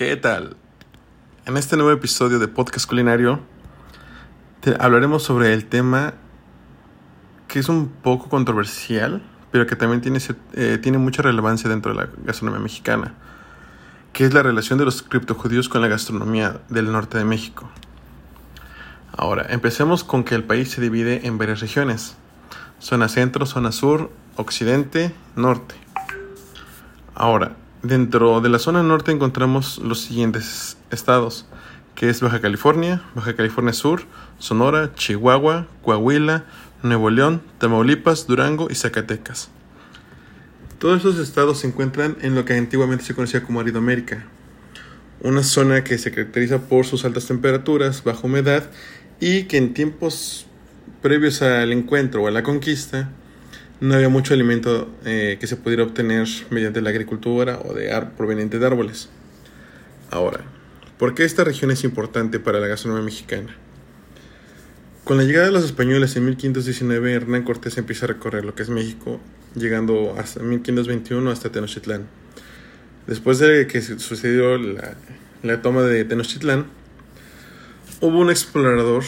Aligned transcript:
¿Qué 0.00 0.16
tal? 0.16 0.56
En 1.44 1.58
este 1.58 1.76
nuevo 1.76 1.92
episodio 1.92 2.38
de 2.38 2.48
Podcast 2.48 2.88
Culinario 2.88 3.38
te 4.60 4.74
hablaremos 4.80 5.22
sobre 5.22 5.52
el 5.52 5.66
tema 5.66 6.14
que 7.48 7.58
es 7.58 7.68
un 7.68 7.88
poco 7.90 8.30
controversial, 8.30 9.22
pero 9.50 9.66
que 9.66 9.76
también 9.76 10.00
tiene, 10.00 10.18
eh, 10.54 10.78
tiene 10.82 10.96
mucha 10.96 11.20
relevancia 11.20 11.68
dentro 11.68 11.92
de 11.92 11.98
la 11.98 12.08
gastronomía 12.24 12.62
mexicana, 12.62 13.12
que 14.14 14.24
es 14.24 14.32
la 14.32 14.42
relación 14.42 14.78
de 14.78 14.86
los 14.86 15.02
criptojudíos 15.02 15.68
con 15.68 15.82
la 15.82 15.88
gastronomía 15.88 16.62
del 16.70 16.90
norte 16.90 17.18
de 17.18 17.26
México. 17.26 17.70
Ahora, 19.14 19.48
empecemos 19.50 20.02
con 20.02 20.24
que 20.24 20.34
el 20.34 20.44
país 20.44 20.70
se 20.70 20.80
divide 20.80 21.26
en 21.26 21.36
varias 21.36 21.60
regiones, 21.60 22.16
zona 22.78 23.10
centro, 23.10 23.44
zona 23.44 23.70
sur, 23.70 24.10
occidente, 24.36 25.12
norte. 25.36 25.74
Ahora, 27.14 27.54
dentro 27.82 28.40
de 28.40 28.48
la 28.48 28.58
zona 28.58 28.82
norte 28.82 29.12
encontramos 29.12 29.78
los 29.78 30.00
siguientes 30.00 30.76
estados, 30.90 31.46
que 31.94 32.08
es 32.08 32.20
Baja 32.20 32.40
California, 32.40 33.02
Baja 33.14 33.34
California 33.34 33.72
Sur, 33.72 34.02
Sonora, 34.38 34.94
Chihuahua, 34.94 35.66
Coahuila, 35.82 36.44
Nuevo 36.82 37.10
León, 37.10 37.42
Tamaulipas, 37.58 38.26
Durango 38.26 38.68
y 38.70 38.74
Zacatecas. 38.74 39.50
Todos 40.78 40.98
estos 40.98 41.18
estados 41.18 41.58
se 41.58 41.66
encuentran 41.66 42.16
en 42.22 42.34
lo 42.34 42.44
que 42.44 42.54
antiguamente 42.54 43.04
se 43.04 43.14
conocía 43.14 43.42
como 43.42 43.60
Aridoamérica, 43.60 44.24
una 45.20 45.42
zona 45.42 45.84
que 45.84 45.98
se 45.98 46.10
caracteriza 46.10 46.58
por 46.62 46.86
sus 46.86 47.04
altas 47.04 47.26
temperaturas, 47.26 48.02
baja 48.02 48.20
humedad 48.26 48.64
y 49.20 49.44
que 49.44 49.58
en 49.58 49.74
tiempos 49.74 50.46
previos 51.02 51.42
al 51.42 51.72
encuentro 51.72 52.22
o 52.22 52.28
a 52.28 52.30
la 52.30 52.42
conquista 52.42 53.10
no 53.80 53.94
había 53.94 54.08
mucho 54.10 54.34
alimento 54.34 54.90
eh, 55.04 55.38
que 55.40 55.46
se 55.46 55.56
pudiera 55.56 55.82
obtener 55.82 56.28
mediante 56.50 56.82
la 56.82 56.90
agricultura 56.90 57.58
o 57.64 57.72
de 57.72 57.90
proveniente 58.16 58.58
de 58.58 58.66
árboles. 58.66 59.08
Ahora, 60.10 60.40
¿por 60.98 61.14
qué 61.14 61.24
esta 61.24 61.44
región 61.44 61.70
es 61.70 61.82
importante 61.84 62.38
para 62.38 62.60
la 62.60 62.66
gastronomía 62.66 63.04
mexicana? 63.04 63.56
Con 65.04 65.16
la 65.16 65.24
llegada 65.24 65.46
de 65.46 65.52
los 65.52 65.64
españoles 65.64 66.14
en 66.16 66.26
1519, 66.26 67.14
Hernán 67.14 67.42
Cortés 67.42 67.78
empieza 67.78 68.04
a 68.04 68.08
recorrer 68.08 68.44
lo 68.44 68.54
que 68.54 68.62
es 68.62 68.68
México, 68.68 69.18
llegando 69.54 70.14
hasta 70.18 70.42
1521 70.42 71.30
hasta 71.30 71.50
Tenochtitlán. 71.50 72.06
Después 73.06 73.38
de 73.38 73.66
que 73.66 73.80
sucedió 73.80 74.58
la, 74.58 74.94
la 75.42 75.62
toma 75.62 75.82
de 75.82 76.04
Tenochtitlán, 76.04 76.66
hubo 78.00 78.18
un 78.18 78.30
explorador 78.30 79.04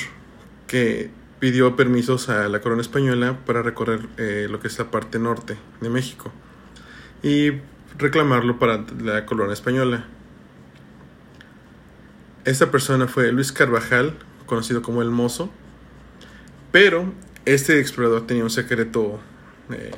que 0.66 1.10
pidió 1.42 1.74
permisos 1.74 2.28
a 2.28 2.48
la 2.48 2.60
corona 2.60 2.82
española 2.82 3.36
para 3.44 3.62
recorrer 3.62 4.08
eh, 4.16 4.46
lo 4.48 4.60
que 4.60 4.68
es 4.68 4.78
la 4.78 4.92
parte 4.92 5.18
norte 5.18 5.56
de 5.80 5.88
México 5.88 6.30
y 7.20 7.50
reclamarlo 7.98 8.60
para 8.60 8.84
la 9.02 9.26
corona 9.26 9.52
española. 9.52 10.04
Esta 12.44 12.70
persona 12.70 13.08
fue 13.08 13.32
Luis 13.32 13.50
Carvajal, 13.50 14.16
conocido 14.46 14.82
como 14.82 15.02
el 15.02 15.10
Mozo, 15.10 15.50
pero 16.70 17.12
este 17.44 17.80
explorador 17.80 18.24
tenía 18.24 18.44
un 18.44 18.50
secreto, 18.50 19.18
eh, 19.72 19.90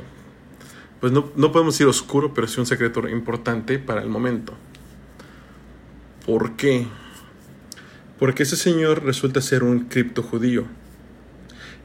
pues 0.99 1.13
no, 1.13 1.31
no 1.37 1.53
podemos 1.53 1.75
decir 1.75 1.87
oscuro, 1.87 2.33
pero 2.33 2.47
sí 2.47 2.59
un 2.59 2.65
secreto 2.65 3.07
importante 3.07 3.79
para 3.79 4.01
el 4.01 4.09
momento. 4.09 4.55
¿Por 6.25 6.57
qué? 6.57 6.87
Porque 8.19 8.45
ese 8.45 8.57
señor 8.57 9.05
resulta 9.05 9.43
ser 9.43 9.63
un 9.63 9.81
cripto 9.91 10.23
judío 10.23 10.65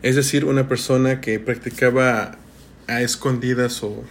es 0.01 0.15
decir, 0.15 0.45
una 0.45 0.67
persona 0.67 1.21
que 1.21 1.39
practicaba 1.39 2.37
a 2.87 3.01
escondidas 3.01 3.83
o 3.83 4.03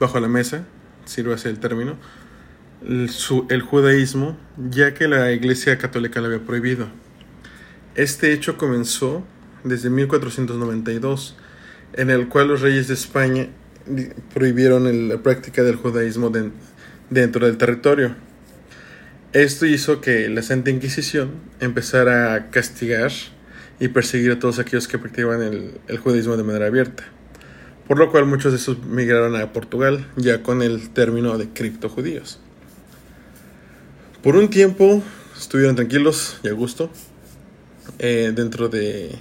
bajo 0.00 0.20
la 0.20 0.28
mesa, 0.28 0.64
sirve 1.04 1.34
así 1.34 1.48
el 1.48 1.58
término, 1.58 1.96
el, 2.86 3.10
el 3.50 3.62
judaísmo, 3.62 4.38
ya 4.70 4.94
que 4.94 5.08
la 5.08 5.32
Iglesia 5.32 5.78
Católica 5.78 6.20
lo 6.20 6.26
había 6.26 6.40
prohibido. 6.40 6.88
Este 7.94 8.32
hecho 8.32 8.56
comenzó 8.56 9.24
desde 9.64 9.90
1492, 9.90 11.36
en 11.94 12.10
el 12.10 12.28
cual 12.28 12.48
los 12.48 12.60
reyes 12.60 12.88
de 12.88 12.94
España 12.94 13.48
prohibieron 14.32 15.08
la 15.08 15.18
práctica 15.18 15.62
del 15.62 15.76
judaísmo 15.76 16.30
dentro 17.10 17.46
del 17.46 17.56
territorio. 17.56 18.14
Esto 19.32 19.66
hizo 19.66 20.00
que 20.00 20.28
la 20.28 20.42
Santa 20.42 20.70
Inquisición 20.70 21.32
empezara 21.60 22.34
a 22.34 22.50
castigar 22.50 23.10
y 23.80 23.88
perseguir 23.88 24.32
a 24.32 24.38
todos 24.38 24.58
aquellos 24.58 24.88
que 24.88 24.98
practicaban 24.98 25.42
el, 25.42 25.98
judaísmo 25.98 26.36
de 26.36 26.42
manera 26.42 26.66
abierta. 26.66 27.04
Por 27.86 27.98
lo 27.98 28.10
cual 28.10 28.26
muchos 28.26 28.52
de 28.52 28.58
esos 28.58 28.84
migraron 28.84 29.36
a 29.36 29.52
Portugal 29.52 30.06
ya 30.16 30.42
con 30.42 30.62
el 30.62 30.90
término 30.90 31.38
de 31.38 31.48
criptojudíos. 31.48 32.38
Por 34.22 34.36
un 34.36 34.50
tiempo 34.50 35.02
estuvieron 35.36 35.76
tranquilos 35.76 36.38
y 36.42 36.48
a 36.48 36.52
gusto 36.52 36.90
eh, 37.98 38.32
dentro 38.34 38.68
de, 38.68 39.16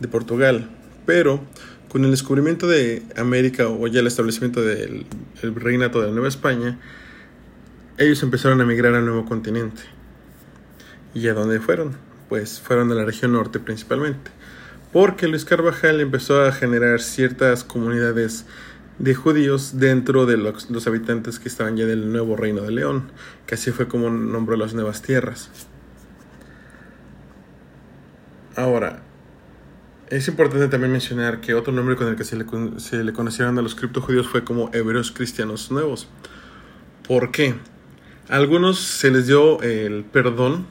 de 0.00 0.08
Portugal, 0.08 0.70
pero 1.04 1.42
con 1.88 2.04
el 2.04 2.10
descubrimiento 2.10 2.66
de 2.66 3.02
América 3.16 3.68
o 3.68 3.86
ya 3.86 4.00
el 4.00 4.06
establecimiento 4.06 4.62
del 4.62 5.06
reinato 5.40 6.00
de 6.00 6.08
la 6.08 6.12
Nueva 6.12 6.28
España, 6.28 6.78
ellos 7.98 8.22
empezaron 8.22 8.60
a 8.60 8.64
migrar 8.64 8.94
al 8.94 9.04
nuevo 9.04 9.24
continente. 9.24 9.82
¿Y 11.14 11.28
a 11.28 11.34
dónde 11.34 11.60
fueron? 11.60 11.96
Pues 12.28 12.60
fueron 12.60 12.88
de 12.88 12.94
la 12.94 13.04
región 13.04 13.32
norte 13.32 13.58
principalmente, 13.58 14.30
porque 14.92 15.28
Luis 15.28 15.44
Carvajal 15.44 16.00
empezó 16.00 16.42
a 16.42 16.52
generar 16.52 17.00
ciertas 17.00 17.64
comunidades 17.64 18.46
de 18.98 19.14
judíos 19.14 19.78
dentro 19.78 20.26
de 20.26 20.36
los, 20.36 20.86
habitantes 20.86 21.38
que 21.38 21.48
estaban 21.48 21.76
ya 21.76 21.86
del 21.86 22.12
nuevo 22.12 22.36
reino 22.36 22.62
de 22.62 22.70
León, 22.70 23.10
que 23.46 23.56
así 23.56 23.70
fue 23.70 23.88
como 23.88 24.10
nombró 24.10 24.56
las 24.56 24.74
nuevas 24.74 25.02
tierras. 25.02 25.50
Ahora, 28.56 29.02
es 30.10 30.28
importante 30.28 30.68
también 30.68 30.92
mencionar 30.92 31.40
que 31.40 31.54
otro 31.54 31.72
nombre 31.72 31.96
con 31.96 32.06
el 32.06 32.14
que 32.14 32.24
se 32.24 32.36
le, 32.36 32.46
se 32.78 33.02
le 33.02 33.12
conocieron 33.12 33.58
a 33.58 33.62
los 33.62 33.74
criptojudíos 33.74 34.28
fue 34.28 34.44
como 34.44 34.70
hebreos 34.72 35.10
cristianos 35.10 35.72
nuevos. 35.72 36.08
¿Por 37.06 37.32
qué? 37.32 37.56
A 38.28 38.36
algunos 38.36 38.78
se 38.78 39.10
les 39.10 39.26
dio 39.26 39.60
el 39.62 40.04
perdón 40.04 40.66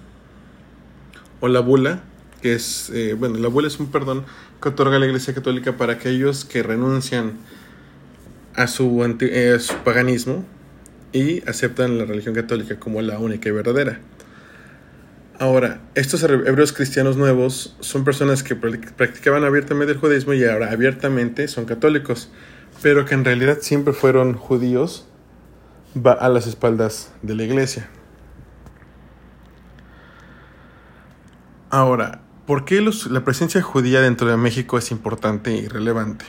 o 1.44 1.50
la 1.50 1.60
bula, 1.60 2.00
que 2.42 2.54
es, 2.54 2.90
eh, 2.94 3.16
bueno, 3.20 3.38
la 3.38 3.50
bula 3.50 3.68
es 3.68 3.78
un 3.78 3.92
perdón 3.92 4.24
que 4.62 4.70
otorga 4.70 4.98
la 4.98 5.08
Iglesia 5.08 5.34
Católica 5.34 5.76
para 5.76 5.92
aquellos 5.92 6.46
que 6.46 6.64
renuncian 6.64 7.34
a 8.56 8.68
su, 8.68 9.04
eh, 9.20 9.54
a 9.54 9.60
su 9.60 9.76
paganismo 9.80 10.46
y 11.12 11.46
aceptan 11.46 11.98
la 11.98 12.06
religión 12.06 12.34
católica 12.34 12.80
como 12.80 13.02
la 13.02 13.20
única 13.20 13.50
y 13.50 13.52
verdadera. 13.52 14.00
Ahora, 15.38 15.82
estos 15.96 16.24
hebreos 16.24 16.72
cristianos 16.72 17.18
nuevos 17.18 17.76
son 17.82 18.06
personas 18.06 18.42
que 18.42 18.56
practicaban 18.56 19.44
abiertamente 19.44 19.92
el 19.92 20.00
judaísmo 20.00 20.34
y 20.34 20.46
ahora 20.46 20.72
abiertamente 20.72 21.50
son 21.50 21.66
católicos, 21.66 22.30
pero 22.82 23.04
que 23.04 23.16
en 23.16 23.26
realidad 23.26 23.58
siempre 23.60 23.92
fueron 23.92 24.36
judíos 24.36 25.10
a 26.06 26.30
las 26.30 26.48
espaldas 26.48 27.12
de 27.22 27.36
la 27.36 27.44
iglesia. 27.44 27.90
Ahora, 31.74 32.22
¿por 32.46 32.66
qué 32.66 32.86
la 33.10 33.24
presencia 33.24 33.60
judía 33.64 34.00
dentro 34.00 34.30
de 34.30 34.38
México 34.38 34.78
es 34.78 34.92
importante 34.92 35.56
y 35.56 35.68
relevante? 35.68 36.24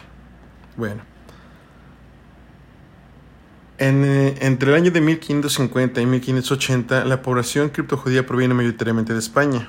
Bueno, 0.75 1.03
eh, 3.77 4.37
entre 4.41 4.71
el 4.71 4.75
año 4.75 4.91
de 4.91 5.03
1550 5.03 6.01
y 6.01 6.07
1580, 6.07 7.05
la 7.05 7.21
población 7.21 7.69
criptojudía 7.69 8.25
proviene 8.25 8.55
mayoritariamente 8.55 9.13
de 9.13 9.19
España. 9.19 9.69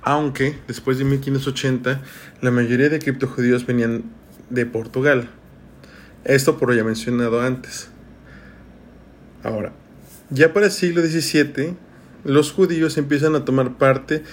Aunque 0.00 0.58
después 0.66 0.96
de 0.96 1.04
1580, 1.04 2.00
la 2.40 2.50
mayoría 2.50 2.88
de 2.88 3.00
criptojudíos 3.00 3.66
venían 3.66 4.04
de 4.48 4.64
Portugal. 4.64 5.28
Esto 6.24 6.56
por 6.56 6.70
lo 6.70 6.74
ya 6.74 6.84
mencionado 6.84 7.42
antes. 7.42 7.90
Ahora, 9.42 9.74
ya 10.30 10.54
para 10.54 10.64
el 10.64 10.72
siglo 10.72 11.02
XVII, 11.02 11.76
los 12.24 12.52
judíos 12.52 12.96
empiezan 12.96 13.34
a 13.34 13.44
tomar 13.44 13.76
parte 13.76 14.24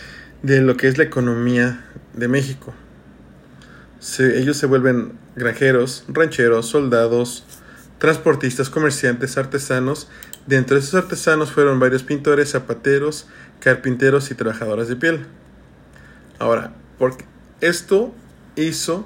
de 0.43 0.61
lo 0.61 0.77
que 0.77 0.87
es 0.87 0.97
la 0.97 1.03
economía 1.03 1.85
de 2.13 2.27
México. 2.27 2.73
ellos 4.19 4.57
se 4.57 4.65
vuelven 4.65 5.13
granjeros, 5.35 6.05
rancheros, 6.07 6.67
soldados, 6.67 7.43
transportistas, 7.99 8.69
comerciantes, 8.69 9.37
artesanos. 9.37 10.09
Dentro 10.47 10.75
de 10.75 10.81
esos 10.81 10.95
artesanos 10.95 11.51
fueron 11.51 11.79
varios 11.79 12.03
pintores, 12.03 12.51
zapateros, 12.51 13.27
carpinteros 13.59 14.31
y 14.31 14.35
trabajadores 14.35 14.87
de 14.87 14.95
piel. 14.95 15.25
Ahora, 16.39 16.73
porque 16.97 17.25
esto 17.61 18.13
hizo 18.55 19.05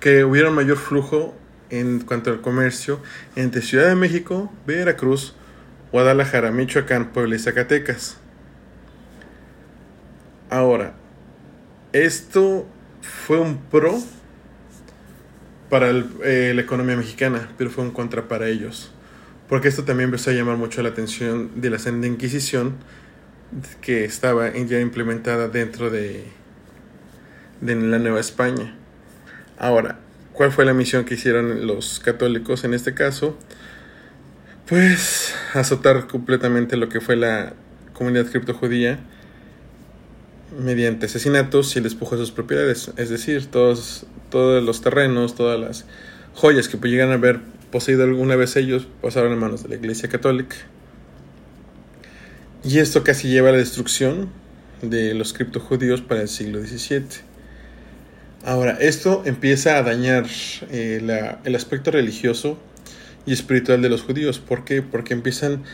que 0.00 0.24
hubiera 0.24 0.48
un 0.48 0.56
mayor 0.56 0.76
flujo 0.76 1.36
en 1.70 2.00
cuanto 2.00 2.30
al 2.30 2.40
comercio 2.40 3.00
entre 3.36 3.62
Ciudad 3.62 3.88
de 3.88 3.94
México, 3.94 4.52
Veracruz, 4.66 5.34
Guadalajara, 5.92 6.50
Michoacán, 6.50 7.12
Puebla 7.12 7.36
y 7.36 7.38
Zacatecas. 7.38 8.18
Ahora, 10.50 10.94
esto 11.92 12.66
fue 13.00 13.40
un 13.40 13.58
pro 13.58 13.98
para 15.70 15.90
eh, 15.90 16.52
la 16.54 16.60
economía 16.60 16.96
mexicana, 16.96 17.48
pero 17.58 17.70
fue 17.70 17.84
un 17.84 17.90
contra 17.90 18.28
para 18.28 18.48
ellos. 18.48 18.92
porque 19.48 19.68
esto 19.68 19.84
también 19.84 20.08
empezó 20.08 20.30
a 20.30 20.32
llamar 20.32 20.56
mucho 20.56 20.82
la 20.82 20.88
atención 20.88 21.60
de 21.60 21.70
la 21.70 21.78
Santa 21.78 22.06
Inquisición, 22.08 22.74
que 23.80 24.04
estaba 24.04 24.52
ya 24.52 24.80
implementada 24.80 25.48
dentro 25.48 25.88
de, 25.90 26.24
de 27.60 27.76
la 27.76 27.98
Nueva 27.98 28.20
España. 28.20 28.74
Ahora, 29.58 30.00
¿cuál 30.32 30.50
fue 30.52 30.64
la 30.64 30.74
misión 30.74 31.04
que 31.04 31.14
hicieron 31.14 31.66
los 31.66 32.00
católicos 32.00 32.64
en 32.64 32.74
este 32.74 32.92
caso? 32.94 33.38
Pues 34.68 35.34
azotar 35.54 36.08
completamente 36.08 36.76
lo 36.76 36.88
que 36.88 37.00
fue 37.00 37.14
la 37.14 37.54
comunidad 37.92 38.26
criptojudía 38.26 38.98
mediante 40.58 41.06
asesinatos 41.06 41.74
y 41.74 41.78
el 41.78 41.84
despojo 41.84 42.16
de 42.16 42.22
sus 42.22 42.32
propiedades, 42.32 42.90
es 42.96 43.10
decir, 43.10 43.46
todos, 43.46 44.06
todos 44.30 44.62
los 44.62 44.80
terrenos, 44.80 45.34
todas 45.34 45.58
las 45.58 45.84
joyas 46.34 46.68
que 46.68 46.76
llegan 46.88 47.10
a 47.10 47.14
haber 47.14 47.40
poseído 47.70 48.04
alguna 48.04 48.36
vez 48.36 48.56
ellos 48.56 48.86
pasaron 49.02 49.32
en 49.32 49.38
manos 49.38 49.62
de 49.62 49.70
la 49.70 49.74
Iglesia 49.76 50.08
Católica. 50.08 50.56
Y 52.64 52.78
esto 52.78 53.04
casi 53.04 53.28
lleva 53.28 53.50
a 53.50 53.52
la 53.52 53.58
destrucción 53.58 54.28
de 54.82 55.14
los 55.14 55.32
criptojudíos 55.32 56.00
para 56.02 56.22
el 56.22 56.28
siglo 56.28 56.60
XVII. 56.60 57.04
Ahora, 58.44 58.72
esto 58.80 59.22
empieza 59.24 59.76
a 59.76 59.82
dañar 59.82 60.26
eh, 60.70 61.38
el 61.44 61.54
aspecto 61.54 61.90
religioso 61.90 62.58
y 63.24 63.32
espiritual 63.32 63.82
de 63.82 63.88
los 63.88 64.02
judíos. 64.02 64.38
¿Por 64.38 64.64
qué? 64.64 64.82
Porque 64.82 65.14
empiezan 65.14 65.64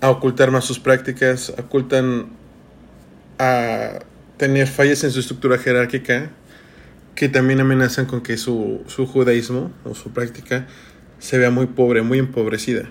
a 0.00 0.10
ocultar 0.10 0.50
más 0.50 0.64
sus 0.64 0.78
prácticas, 0.78 1.50
ocultan 1.58 2.30
a 3.38 4.00
tener 4.36 4.66
fallas 4.66 5.04
en 5.04 5.10
su 5.10 5.20
estructura 5.20 5.58
jerárquica 5.58 6.30
que 7.14 7.28
también 7.28 7.60
amenazan 7.60 8.06
con 8.06 8.20
que 8.20 8.36
su, 8.36 8.82
su 8.86 9.06
judaísmo 9.06 9.72
o 9.84 9.94
su 9.94 10.12
práctica 10.12 10.66
se 11.18 11.38
vea 11.38 11.50
muy 11.50 11.66
pobre, 11.66 12.02
muy 12.02 12.18
empobrecida. 12.18 12.88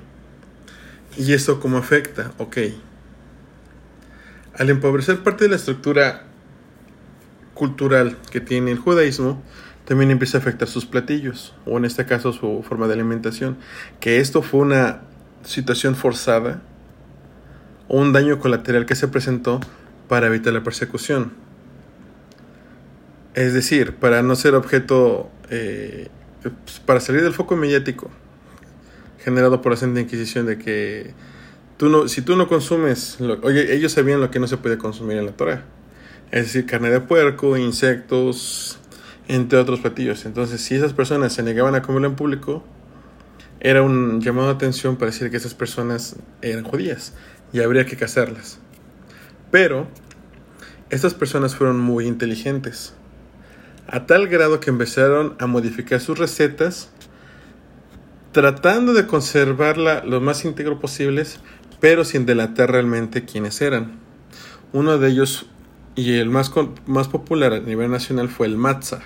¿Y 1.18 1.34
esto 1.34 1.60
cómo 1.60 1.78
afecta? 1.78 2.32
Ok. 2.38 2.58
Al 4.54 4.70
empobrecer 4.70 5.24
parte 5.24 5.46
de 5.46 5.52
la 5.52 5.56
estructura 5.56 6.26
cultural 7.54 8.18
que 8.32 8.42
tiene 8.42 8.72
el 8.72 8.78
judaísmo, 8.78 9.42
también 9.86 10.12
empieza 10.12 10.38
a 10.38 10.42
afectar 10.42 10.68
sus 10.68 10.86
platillos, 10.86 11.56
o 11.66 11.78
en 11.78 11.86
este 11.86 12.06
caso 12.06 12.34
su 12.34 12.64
forma 12.68 12.88
de 12.88 12.94
alimentación. 12.94 13.58
Que 14.00 14.20
esto 14.20 14.42
fue 14.42 14.60
una 14.60 15.02
situación 15.44 15.96
forzada 15.96 16.62
o 17.88 18.00
un 18.00 18.12
daño 18.12 18.40
colateral 18.40 18.86
que 18.86 18.96
se 18.96 19.08
presentó 19.08 19.62
para 20.08 20.28
evitar 20.28 20.54
la 20.54 20.64
persecución. 20.64 21.34
Es 23.34 23.54
decir, 23.54 23.96
para 23.96 24.24
no 24.24 24.36
ser 24.36 24.56
objeto, 24.56 25.30
eh, 25.50 26.08
pues, 26.42 26.80
para 26.80 27.00
salir 27.00 27.22
del 27.22 27.34
foco 27.34 27.56
mediático 27.56 28.10
generado 29.20 29.62
por 29.62 29.74
la 29.74 29.78
Santa 29.78 30.00
Inquisición 30.00 30.46
de 30.46 30.58
que 30.58 31.14
tú 31.78 31.90
no, 31.90 32.08
si 32.08 32.22
tú 32.22 32.36
no 32.36 32.48
consumes, 32.48 33.18
oye, 33.42 33.76
ellos 33.76 33.92
sabían 33.92 34.22
lo 34.22 34.32
que 34.32 34.40
no 34.40 34.48
se 34.48 34.58
puede 34.58 34.78
consumir 34.78 35.18
en 35.18 35.26
la 35.26 35.34
Torah. 35.34 35.66
Es 36.32 36.46
decir, 36.46 36.66
carne 36.66 36.90
de 36.90 37.02
puerco, 37.02 37.58
insectos, 37.58 38.80
entre 39.28 39.60
otros 39.60 39.82
platillos. 39.82 40.26
Entonces, 40.26 40.62
si 40.62 40.76
esas 40.76 40.94
personas 40.94 41.34
se 41.34 41.44
negaban 41.44 41.76
a 41.76 41.82
comerlo 41.82 42.08
en 42.08 42.16
público, 42.16 42.64
era 43.60 43.82
un 43.82 44.22
llamado 44.22 44.48
de 44.48 44.54
atención 44.54 44.96
para 44.96 45.12
decir 45.12 45.30
que 45.30 45.38
esas 45.38 45.54
personas 45.54 46.16
eran 46.42 46.64
judías 46.64 47.14
y 47.54 47.60
habría 47.60 47.86
que 47.86 47.98
cazarlas. 47.98 48.60
Pero 49.52 49.88
estas 50.90 51.14
personas 51.14 51.56
fueron 51.56 51.80
muy 51.80 52.06
inteligentes, 52.06 52.94
a 53.88 54.06
tal 54.06 54.28
grado 54.28 54.60
que 54.60 54.70
empezaron 54.70 55.36
a 55.40 55.48
modificar 55.48 56.00
sus 56.00 56.18
recetas, 56.18 56.90
tratando 58.32 58.94
de 58.94 59.08
conservarla 59.08 60.04
lo 60.04 60.22
más 60.22 60.46
íntegro 60.46 60.80
posibles, 60.80 61.40
pero 61.80 62.06
sin 62.06 62.26
delatar 62.26 62.72
realmente 62.72 63.26
quiénes 63.26 63.62
eran. 63.62 64.00
Uno 64.74 64.98
de 64.98 65.10
ellos 65.10 65.48
y 65.96 66.14
el 66.20 66.30
más, 66.30 66.52
más 66.86 67.08
popular 67.08 67.54
a 67.54 67.60
nivel 67.60 67.90
nacional 67.90 68.30
fue 68.30 68.48
el 68.48 68.58
matzah. 68.58 69.02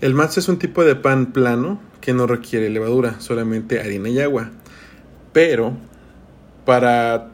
El 0.00 0.14
matzah 0.14 0.40
es 0.40 0.48
un 0.48 0.58
tipo 0.58 0.84
de 0.84 0.94
pan 0.94 1.32
plano 1.32 1.80
que 2.00 2.12
no 2.12 2.26
requiere 2.26 2.70
levadura, 2.70 3.20
solamente 3.20 3.80
harina 3.80 4.08
y 4.08 4.20
agua. 4.20 4.50
Pero 5.32 5.76
para 6.64 7.32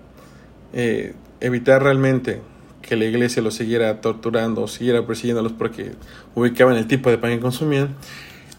eh, 0.72 1.14
evitar 1.44 1.82
realmente 1.82 2.40
que 2.80 2.96
la 2.96 3.04
iglesia 3.04 3.42
los 3.42 3.54
siguiera 3.54 4.00
torturando 4.00 4.62
o 4.62 4.68
siguiera 4.68 5.06
persiguiéndolos 5.06 5.52
porque 5.52 5.92
ubicaban 6.34 6.76
el 6.76 6.86
tipo 6.86 7.10
de 7.10 7.18
pan 7.18 7.32
que 7.32 7.40
consumían, 7.40 7.94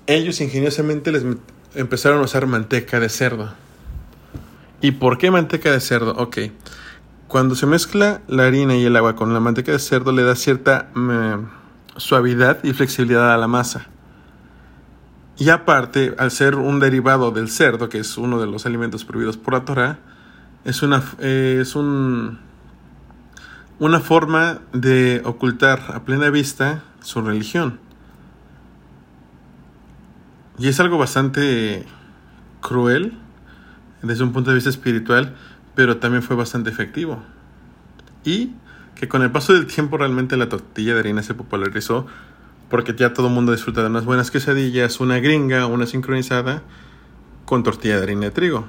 ellos 0.07 0.39
ingeniosamente 0.39 1.11
les 1.11 1.23
empezaron 1.73 2.19
a 2.19 2.23
usar 2.23 2.45
manteca 2.45 2.99
de 2.99 3.09
cerdo. 3.09 3.53
¿Y 4.81 4.91
por 4.91 5.17
qué 5.17 5.31
manteca 5.31 5.71
de 5.71 5.79
cerdo? 5.79 6.13
Ok, 6.17 6.37
cuando 7.27 7.55
se 7.55 7.65
mezcla 7.65 8.21
la 8.27 8.45
harina 8.45 8.75
y 8.75 8.85
el 8.85 8.95
agua 8.95 9.15
con 9.15 9.33
la 9.33 9.39
manteca 9.39 9.71
de 9.71 9.79
cerdo 9.79 10.11
le 10.11 10.23
da 10.23 10.35
cierta 10.35 10.89
mm, 10.93 11.97
suavidad 11.97 12.63
y 12.63 12.73
flexibilidad 12.73 13.33
a 13.33 13.37
la 13.37 13.47
masa. 13.47 13.87
Y 15.37 15.49
aparte, 15.49 16.13
al 16.19 16.29
ser 16.29 16.55
un 16.55 16.79
derivado 16.79 17.31
del 17.31 17.49
cerdo, 17.49 17.89
que 17.89 17.97
es 17.97 18.17
uno 18.17 18.39
de 18.39 18.45
los 18.45 18.65
alimentos 18.67 19.03
prohibidos 19.05 19.37
por 19.37 19.55
la 19.55 19.65
Torah, 19.65 19.99
es 20.63 20.81
una, 20.81 21.03
es 21.19 21.75
un, 21.75 22.39
una 23.77 24.00
forma 24.00 24.62
de 24.72 25.22
ocultar 25.25 25.83
a 25.94 26.06
plena 26.06 26.30
vista 26.30 26.83
su 27.01 27.22
religión. 27.22 27.80
Y 30.57 30.69
es 30.69 30.80
algo 30.80 30.98
bastante 30.98 31.86
cruel 32.62 33.18
desde 34.01 34.24
un 34.24 34.31
punto 34.31 34.51
de 34.51 34.56
vista 34.56 34.69
espiritual, 34.69 35.36
pero 35.75 35.98
también 35.98 36.24
fue 36.24 36.38
bastante 36.38 36.69
efectivo. 36.69 37.22
Y 38.24 38.54
que 38.95 39.10
con 39.10 39.22
el 39.22 39.31
paso 39.31 39.54
del 39.54 39.68
tiempo 39.68 39.98
realmente 39.98 40.38
la 40.38 40.48
tortilla 40.48 40.94
de 40.94 41.01
harina 41.01 41.21
se 41.21 41.33
popularizó 41.33 42.07
porque 42.69 42.95
ya 42.95 43.13
todo 43.13 43.28
el 43.28 43.33
mundo 43.33 43.51
disfruta 43.51 43.81
de 43.81 43.88
unas 43.88 44.06
buenas 44.06 44.31
quesadillas, 44.31 45.01
una 45.01 45.19
gringa, 45.19 45.66
una 45.68 45.86
sincronizada 45.86 46.63
con 47.44 47.63
tortilla 47.63 47.98
de 47.98 48.04
harina 48.04 48.21
de 48.21 48.31
trigo. 48.31 48.68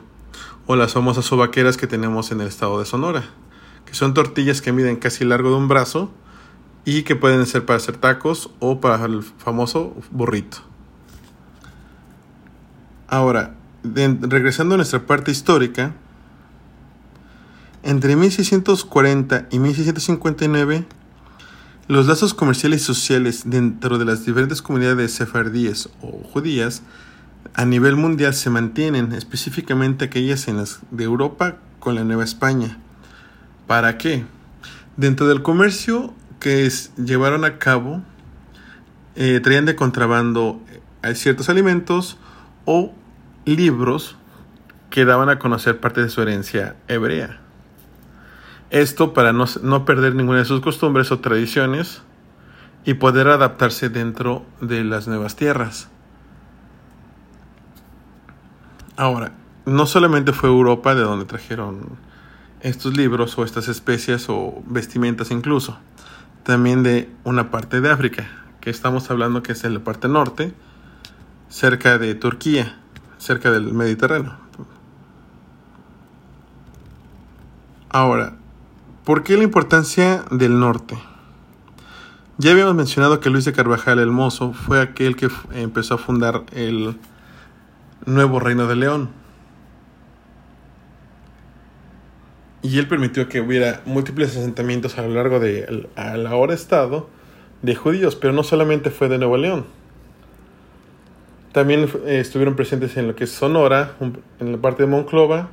O 0.67 0.75
las 0.75 0.95
famosas 0.95 1.25
sobaqueras 1.25 1.77
que 1.77 1.87
tenemos 1.87 2.33
en 2.33 2.41
el 2.41 2.49
estado 2.49 2.81
de 2.81 2.87
Sonora 2.87 3.23
que 3.87 3.95
son 3.95 4.13
tortillas 4.13 4.61
que 4.61 4.73
miden 4.73 4.97
casi 4.97 5.25
largo 5.25 5.51
de 5.51 5.57
un 5.57 5.69
brazo 5.69 6.11
y 6.85 7.03
que 7.03 7.17
pueden 7.17 7.47
ser 7.47 7.65
para 7.65 7.79
hacer 7.79 7.97
tacos 7.97 8.51
o 8.61 8.81
para 8.81 9.05
el 9.07 9.23
famoso 9.23 9.97
burrito. 10.11 10.59
Ahora, 13.09 13.55
regresando 13.83 14.75
a 14.75 14.77
nuestra 14.77 15.07
parte 15.07 15.31
histórica, 15.31 15.95
entre 17.83 18.17
1640 18.17 19.47
y 19.51 19.59
1659, 19.59 20.87
los 21.89 22.07
lazos 22.07 22.35
comerciales 22.35 22.83
y 22.83 22.85
sociales 22.85 23.43
dentro 23.47 23.99
de 23.99 24.05
las 24.05 24.27
diferentes 24.27 24.61
comunidades 24.61 25.13
sefardíes 25.13 25.89
o 26.03 26.23
judías 26.25 26.83
a 27.55 27.65
nivel 27.65 27.97
mundial 27.97 28.35
se 28.35 28.51
mantienen, 28.51 29.13
específicamente 29.13 30.07
aquellas 30.07 30.49
en 30.49 30.57
las 30.59 30.81
de 30.91 31.05
Europa 31.05 31.59
con 31.79 31.95
la 31.95 32.05
Nueva 32.05 32.25
España. 32.25 32.79
¿Para 33.67 33.99
qué? 33.99 34.25
Dentro 34.97 35.27
del 35.27 35.43
comercio 35.43 36.15
que 36.41 36.71
llevaron 36.97 37.45
a 37.45 37.59
cabo, 37.59 38.03
eh, 39.17 39.41
traían 39.41 39.67
de 39.67 39.75
contrabando 39.75 40.61
eh, 41.03 41.15
ciertos 41.15 41.49
alimentos 41.49 42.19
o 42.65 42.93
libros 43.45 44.17
que 44.91 45.05
daban 45.05 45.29
a 45.29 45.39
conocer 45.39 45.81
parte 45.81 46.03
de 46.03 46.09
su 46.09 46.23
herencia 46.23 46.77
hebrea. 46.89 47.41
Esto 48.71 49.13
para 49.15 49.33
no, 49.33 49.47
no 49.63 49.85
perder 49.85 50.15
ninguna 50.15 50.39
de 50.39 50.45
sus 50.45 50.61
costumbres 50.61 51.11
o 51.13 51.21
tradiciones 51.21 52.03
y 52.85 52.95
poder 52.95 53.29
adaptarse 53.29 53.89
dentro 53.89 54.45
de 54.61 54.85
las 54.85 55.09
nuevas 55.09 55.37
tierras. 55.37 55.89
Ahora, 58.97 59.33
no 59.67 59.87
solamente 59.87 60.33
fue 60.33 60.49
Europa 60.49 60.95
de 60.95 61.03
donde 61.03 61.27
trajeron 61.27 61.99
estos 62.67 62.97
libros 62.97 63.39
o 63.39 63.45
estas 63.45 63.69
especias 63.69 64.27
o 64.29 64.63
vestimentas 64.67 65.31
incluso. 65.31 65.79
También 66.43 66.83
de 66.83 67.09
una 67.23 67.51
parte 67.51 67.81
de 67.81 67.91
África, 67.91 68.27
que 68.61 68.71
estamos 68.71 69.09
hablando 69.09 69.43
que 69.43 69.53
es 69.53 69.63
en 69.63 69.75
la 69.75 69.81
parte 69.81 70.09
norte, 70.09 70.53
cerca 71.49 71.97
de 71.99 72.17
Turquía, 72.17 72.77
cerca 73.19 73.53
del 73.53 73.73
Mediterráneo. 73.73 74.37
Ahora, 77.89 78.37
¿por 79.05 79.23
qué 79.23 79.37
la 79.37 79.45
importancia 79.45 80.25
del 80.33 80.59
norte? 80.59 80.99
Ya 82.37 82.51
habíamos 82.51 82.75
mencionado 82.75 83.21
que 83.21 83.31
Luis 83.31 83.45
de 83.45 83.53
Carvajal 83.53 84.01
el 84.01 84.11
Mozo 84.11 84.53
fue 84.53 84.83
aquel 84.83 85.15
que 85.15 85.31
empezó 85.53 85.95
a 85.95 85.99
fundar 85.99 86.45
el 86.51 86.99
nuevo 88.07 88.41
reino 88.41 88.67
de 88.67 88.75
León, 88.75 89.11
y 92.63 92.79
él 92.79 92.89
permitió 92.89 93.29
que 93.29 93.41
hubiera 93.41 93.83
múltiples 93.85 94.37
asentamientos 94.37 94.99
a 94.99 95.03
lo 95.03 95.15
largo 95.15 95.41
de, 95.41 95.89
ahora 95.97 96.55
estado 96.55 97.09
de 97.63 97.75
judíos, 97.75 98.17
pero 98.17 98.33
no 98.33 98.43
solamente 98.43 98.91
fue 98.91 99.09
de 99.09 99.19
Nuevo 99.19 99.37
León. 99.37 99.67
También 101.53 101.89
eh, 102.05 102.21
estuvieron 102.21 102.55
presentes 102.55 102.97
en 102.97 103.09
lo 103.09 103.17
que 103.17 103.25
es 103.25 103.31
Sonora, 103.31 103.93
en 104.41 104.53
la 104.53 104.59
parte 104.59 104.83
de 104.83 104.89
Monclova 104.89 105.49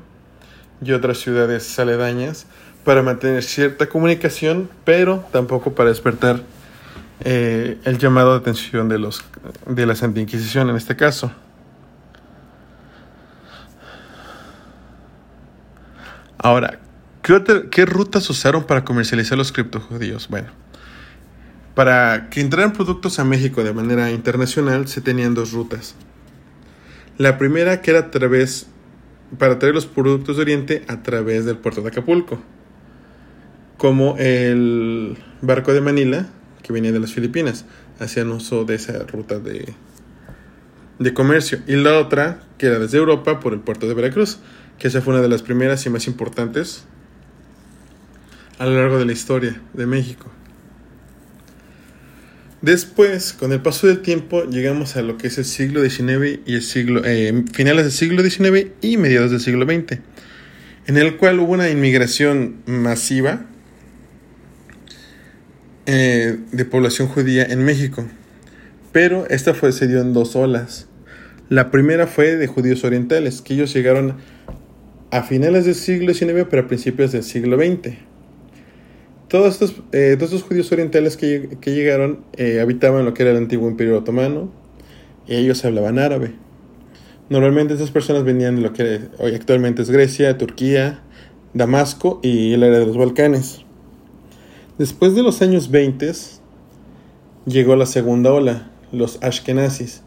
y 0.84 0.92
otras 0.92 1.20
ciudades 1.20 1.80
aledañas 1.80 2.46
para 2.84 3.02
mantener 3.02 3.44
cierta 3.44 3.88
comunicación, 3.88 4.70
pero 4.84 5.24
tampoco 5.32 5.74
para 5.74 5.90
despertar 5.90 6.42
eh, 7.22 7.78
el 7.86 7.98
llamado 7.98 8.34
de 8.34 8.40
atención 8.40 8.90
de, 8.90 9.00
los, 9.00 9.24
de 9.66 9.86
la 9.86 9.96
Santa 9.96 10.20
Inquisición 10.20 10.70
en 10.70 10.76
este 10.76 10.96
caso. 10.96 11.32
Ahora, 16.38 16.80
¿qué, 17.24 17.70
¿qué 17.72 17.86
rutas 17.86 18.30
usaron 18.30 18.66
para 18.66 18.86
comercializar 18.86 19.38
los 19.38 19.52
criptojudíos? 19.52 20.28
Bueno, 20.28 20.50
para 21.74 22.30
que 22.30 22.42
entraran 22.42 22.74
productos 22.74 23.18
a 23.18 23.24
México 23.24 23.64
de 23.64 23.74
manera 23.74 24.12
internacional 24.12 24.88
se 24.88 25.02
tenían 25.02 25.34
dos 25.34 25.54
rutas. 25.54 25.96
La 27.18 27.38
primera 27.38 27.82
que 27.82 27.92
era 27.92 28.02
a 28.02 28.12
través, 28.12 28.68
para 29.38 29.58
traer 29.58 29.74
los 29.74 29.86
productos 29.86 30.36
de 30.36 30.42
Oriente 30.44 30.86
a 30.88 31.02
través 31.02 31.46
del 31.46 31.58
puerto 31.58 31.82
de 31.82 31.90
Acapulco, 31.90 32.42
como 33.78 34.16
el 34.18 35.18
barco 35.42 35.74
de 35.74 35.82
Manila, 35.82 36.28
que 36.62 36.74
venía 36.74 36.92
de 36.92 37.00
las 37.00 37.14
Filipinas, 37.14 37.66
hacían 38.00 38.32
uso 38.32 38.66
de 38.66 38.76
esa 38.76 39.04
ruta 39.04 39.40
de, 39.40 39.74
de 41.00 41.14
comercio. 41.14 41.60
Y 41.68 41.76
la 41.76 41.98
otra, 41.98 42.42
que 42.58 42.68
era 42.68 42.80
desde 42.80 42.98
Europa 42.98 43.40
por 43.40 43.54
el 43.54 43.60
puerto 43.60 43.88
de 43.88 43.94
Veracruz, 43.94 44.40
que 44.80 44.88
esa 44.88 45.02
fue 45.02 45.14
una 45.14 45.22
de 45.22 45.30
las 45.30 45.44
primeras 45.44 45.86
y 45.86 45.90
más 45.90 46.08
importantes 46.08 46.86
a 48.64 48.66
lo 48.66 48.78
largo 48.80 48.98
de 48.98 49.04
la 49.04 49.12
historia 49.12 49.62
de 49.74 49.86
México. 49.86 50.32
Después, 52.62 53.34
con 53.34 53.52
el 53.52 53.62
paso 53.62 53.88
del 53.88 54.02
tiempo, 54.02 54.46
llegamos 54.46 54.96
a 54.96 55.02
lo 55.02 55.18
que 55.18 55.28
es 55.28 55.38
el 55.38 55.44
siglo 55.44 55.82
XIX 55.82 56.40
y 56.46 56.56
el 56.56 56.62
siglo, 56.62 57.02
eh, 57.04 57.44
finales 57.52 57.84
del 57.84 57.92
siglo 57.92 58.24
XIX 58.24 58.72
y 58.80 58.96
mediados 58.96 59.32
del 59.32 59.42
siglo 59.42 59.66
XX, 59.66 60.00
en 60.88 60.96
el 60.96 61.18
cual 61.18 61.42
hubo 61.42 61.52
una 61.52 61.70
inmigración 61.70 62.62
masiva 62.66 63.46
eh, 65.86 66.38
de 66.54 66.64
población 66.64 67.10
judía 67.10 67.44
en 67.44 67.66
México. 67.66 68.08
Pero 68.94 69.28
esta 69.30 69.54
fue, 69.54 69.74
se 69.74 69.90
dio 69.90 70.00
en 70.00 70.14
dos 70.14 70.38
olas. 70.38 70.88
La 71.50 71.70
primera 71.70 72.08
fue 72.08 72.38
de 72.38 72.48
judíos 72.48 72.86
orientales, 72.86 73.42
que 73.42 73.56
ellos 73.56 73.74
llegaron 73.74 74.16
a 75.12 75.22
finales 75.24 75.66
del 75.66 75.76
siglo 75.76 76.14
XIX, 76.14 76.46
pero 76.50 76.62
a 76.62 76.68
principios 76.70 77.12
del 77.12 77.24
siglo 77.24 77.58
XX. 77.58 78.13
Todos 79.34 79.54
estos, 79.54 79.74
eh, 79.94 80.14
todos 80.16 80.32
estos 80.32 80.48
judíos 80.48 80.72
orientales 80.72 81.18
que, 81.18 81.58
llegaron 81.66 82.20
eh, 82.34 82.60
habitaban 82.62 83.04
lo 83.04 83.16
que 83.16 83.24
era 83.24 83.32
el 83.32 83.38
antiguo 83.38 83.68
imperio 83.68 83.98
otomano 83.98 84.52
y 85.28 85.34
ellos 85.34 85.66
hablaban 85.66 85.98
árabe. 85.98 86.36
Normalmente 87.32 87.74
estas 87.74 87.90
personas 87.90 88.26
venían 88.26 88.58
de 88.58 88.62
lo 88.62 88.74
que 88.74 89.00
hoy 89.18 89.34
actualmente 89.34 89.82
es 89.82 89.90
Grecia, 89.90 90.38
Turquía, 90.38 91.02
Damasco 91.56 92.20
y 92.22 92.54
el 92.54 92.62
área 92.62 92.78
de 92.78 92.86
los 92.86 92.96
Balcanes. 92.96 93.62
Después 94.78 95.16
de 95.16 95.24
los 95.24 95.42
años 95.42 95.72
20 95.72 96.12
llegó 97.48 97.76
la 97.76 97.88
segunda 97.88 98.32
ola, 98.32 98.70
los 98.92 99.18
Ashkenazis. 99.24 100.04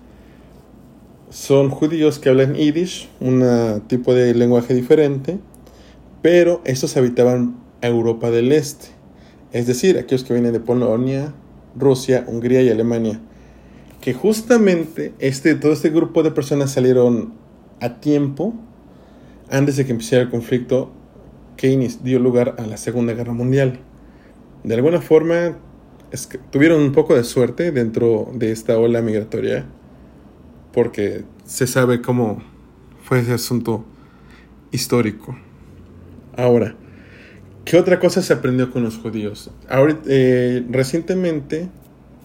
Son 1.30 1.70
judíos 1.70 2.20
que 2.20 2.28
hablan 2.28 2.54
yiddish, 2.54 3.08
un 3.18 3.82
tipo 3.88 4.14
de 4.14 4.32
lenguaje 4.34 4.72
diferente, 4.72 5.40
pero 6.22 6.62
estos 6.64 6.96
habitaban 6.96 7.56
Europa 7.82 8.30
del 8.30 8.52
Este, 8.52 8.95
es 9.52 9.66
decir, 9.66 9.98
aquellos 9.98 10.24
que 10.24 10.34
vienen 10.34 10.52
de 10.52 10.60
Polonia, 10.60 11.32
Rusia, 11.76 12.24
Hungría 12.26 12.62
y 12.62 12.70
Alemania, 12.70 13.20
que 14.00 14.14
justamente 14.14 15.14
este, 15.18 15.54
todo 15.54 15.72
este 15.72 15.90
grupo 15.90 16.22
de 16.22 16.30
personas 16.30 16.72
salieron 16.72 17.34
a 17.80 18.00
tiempo 18.00 18.54
antes 19.50 19.76
de 19.76 19.84
que 19.84 19.92
empezara 19.92 20.22
el 20.22 20.30
conflicto 20.30 20.90
que 21.56 21.76
dio 22.02 22.18
lugar 22.18 22.56
a 22.58 22.66
la 22.66 22.76
Segunda 22.76 23.14
Guerra 23.14 23.32
Mundial 23.32 23.80
de 24.66 24.74
alguna 24.74 25.00
forma 25.00 25.56
tuvieron 26.50 26.82
un 26.82 26.90
poco 26.90 27.14
de 27.14 27.22
suerte 27.22 27.70
dentro 27.70 28.28
de 28.34 28.50
esta 28.50 28.76
ola 28.78 29.00
migratoria 29.00 29.64
porque 30.72 31.24
se 31.44 31.68
sabe 31.68 32.02
cómo 32.02 32.42
fue 33.04 33.20
ese 33.20 33.32
asunto 33.32 33.84
histórico. 34.72 35.38
Ahora, 36.36 36.74
¿qué 37.66 37.76
otra 37.76 38.00
cosa 38.00 38.22
se 38.22 38.32
aprendió 38.32 38.70
con 38.70 38.82
los 38.82 38.96
judíos? 38.96 39.50
Ahora, 39.68 39.98
eh, 40.06 40.64
recientemente, 40.70 41.68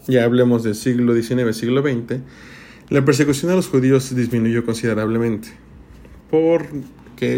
ya 0.08 0.24
hablemos 0.24 0.64
del 0.64 0.76
siglo 0.76 1.14
XIX, 1.14 1.54
siglo 1.54 1.82
XX, 1.82 2.22
la 2.90 3.04
persecución 3.04 3.52
a 3.52 3.56
los 3.56 3.68
judíos 3.68 4.16
disminuyó 4.16 4.66
considerablemente 4.66 5.50
porque 6.32 7.36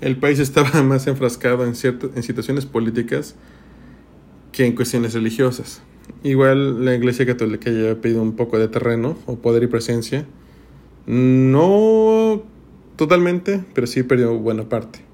el, 0.00 0.16
país 0.16 0.40
estaba 0.40 0.82
más 0.82 1.06
enfrascado 1.06 1.64
en, 1.64 1.72
en 1.72 2.22
situaciones 2.22 2.66
políticas 2.66 3.36
que 4.52 4.66
en 4.66 4.74
cuestiones 4.74 5.14
religiosas. 5.14 5.80
Igual 6.24 6.84
la 6.84 6.94
Iglesia 6.96 7.24
Católica 7.24 7.70
ya 7.70 7.92
ha 7.92 7.94
pedido 7.94 8.20
un 8.20 8.34
poco 8.34 8.58
de 8.58 8.66
terreno 8.66 9.16
o 9.26 9.36
poder 9.36 9.62
y 9.62 9.68
presencia. 9.68 10.26
No 11.06 12.42
totalmente, 12.96 13.64
pero 13.72 13.86
sí 13.86 14.02
perdió 14.02 14.36
buena 14.36 14.68
parte. 14.68 15.09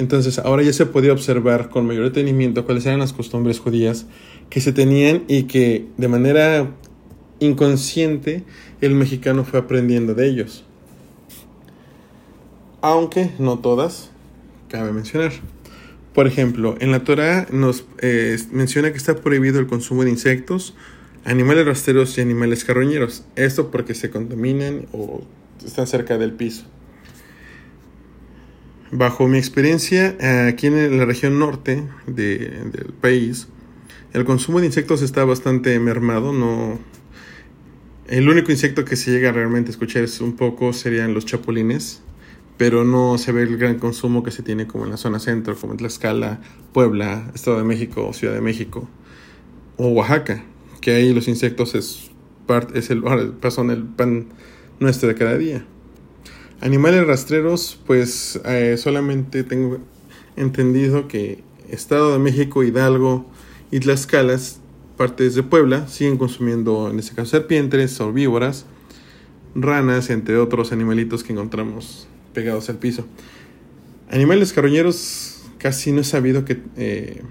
Entonces 0.00 0.38
ahora 0.38 0.62
ya 0.62 0.72
se 0.72 0.86
podía 0.86 1.12
observar 1.12 1.68
con 1.68 1.86
mayor 1.86 2.04
detenimiento 2.04 2.64
cuáles 2.64 2.86
eran 2.86 3.00
las 3.00 3.12
costumbres 3.12 3.60
judías 3.60 4.06
que 4.48 4.62
se 4.62 4.72
tenían 4.72 5.24
y 5.28 5.42
que 5.42 5.88
de 5.98 6.08
manera 6.08 6.70
inconsciente 7.38 8.42
el 8.80 8.94
mexicano 8.94 9.44
fue 9.44 9.60
aprendiendo 9.60 10.14
de 10.14 10.26
ellos. 10.26 10.64
Aunque 12.80 13.32
no 13.38 13.58
todas, 13.58 14.10
cabe 14.68 14.90
mencionar. 14.90 15.32
Por 16.14 16.26
ejemplo, 16.26 16.76
en 16.80 16.92
la 16.92 17.04
Torah 17.04 17.46
nos 17.52 17.84
eh, 17.98 18.38
menciona 18.52 18.92
que 18.92 18.96
está 18.96 19.16
prohibido 19.16 19.60
el 19.60 19.66
consumo 19.66 20.04
de 20.04 20.10
insectos, 20.10 20.74
animales 21.26 21.66
rastreros 21.66 22.16
y 22.16 22.22
animales 22.22 22.64
carroñeros. 22.64 23.24
Esto 23.36 23.70
porque 23.70 23.94
se 23.94 24.08
contaminan 24.08 24.86
o 24.92 25.20
están 25.62 25.86
cerca 25.86 26.16
del 26.16 26.32
piso. 26.32 26.64
Bajo 28.92 29.28
mi 29.28 29.38
experiencia, 29.38 30.16
aquí 30.48 30.66
en 30.66 30.98
la 30.98 31.04
región 31.04 31.38
norte 31.38 31.84
del 32.06 32.92
país, 33.00 33.48
el 34.12 34.24
consumo 34.24 34.60
de 34.60 34.66
insectos 34.66 35.02
está 35.02 35.24
bastante 35.24 35.78
mermado. 35.78 36.32
No, 36.32 36.78
el 38.08 38.28
único 38.28 38.50
insecto 38.50 38.84
que 38.84 38.96
se 38.96 39.12
llega 39.12 39.30
realmente 39.30 39.70
a 39.70 39.72
escuchar 39.72 40.02
es 40.02 40.20
un 40.20 40.34
poco 40.34 40.72
serían 40.72 41.14
los 41.14 41.24
chapulines 41.24 42.02
pero 42.60 42.84
no 42.84 43.16
se 43.16 43.32
ve 43.32 43.44
el 43.44 43.56
gran 43.56 43.78
consumo 43.78 44.22
que 44.22 44.30
se 44.30 44.42
tiene 44.42 44.66
como 44.66 44.84
en 44.84 44.90
la 44.90 44.98
zona 44.98 45.18
centro, 45.18 45.56
como 45.56 45.72
en 45.72 45.78
Tlaxcala, 45.78 46.42
Puebla, 46.74 47.30
Estado 47.34 47.56
de 47.56 47.64
México, 47.64 48.12
Ciudad 48.12 48.34
de 48.34 48.42
México 48.42 48.86
o 49.78 49.88
Oaxaca, 49.88 50.44
que 50.82 50.90
ahí 50.90 51.14
los 51.14 51.26
insectos 51.26 51.74
es, 51.74 52.10
parte, 52.46 52.78
es 52.78 52.90
el, 52.90 53.02
son 53.48 53.70
el 53.70 53.84
pan 53.84 54.26
nuestro 54.78 55.08
de 55.08 55.14
cada 55.14 55.38
día. 55.38 55.64
Animales 56.62 57.06
rastreros, 57.06 57.80
pues 57.86 58.38
eh, 58.44 58.76
solamente 58.76 59.44
tengo 59.44 59.78
entendido 60.36 61.08
que 61.08 61.42
Estado 61.70 62.12
de 62.12 62.18
México, 62.18 62.62
Hidalgo 62.62 63.24
y 63.70 63.80
Tlaxcala, 63.80 64.38
partes 64.98 65.34
de 65.34 65.42
Puebla, 65.42 65.88
siguen 65.88 66.18
consumiendo 66.18 66.90
en 66.90 66.98
este 66.98 67.14
caso 67.14 67.30
serpientes, 67.30 67.98
herbívoras, 67.98 68.66
ranas, 69.54 70.10
entre 70.10 70.36
otros 70.36 70.70
animalitos 70.70 71.24
que 71.24 71.32
encontramos 71.32 72.06
pegados 72.34 72.68
al 72.68 72.76
piso. 72.76 73.06
Animales 74.10 74.52
carroñeros 74.52 75.42
casi 75.56 75.92
no 75.92 76.02
he 76.02 76.04
sabido 76.04 76.44
que, 76.44 76.60
eh, 76.76 77.22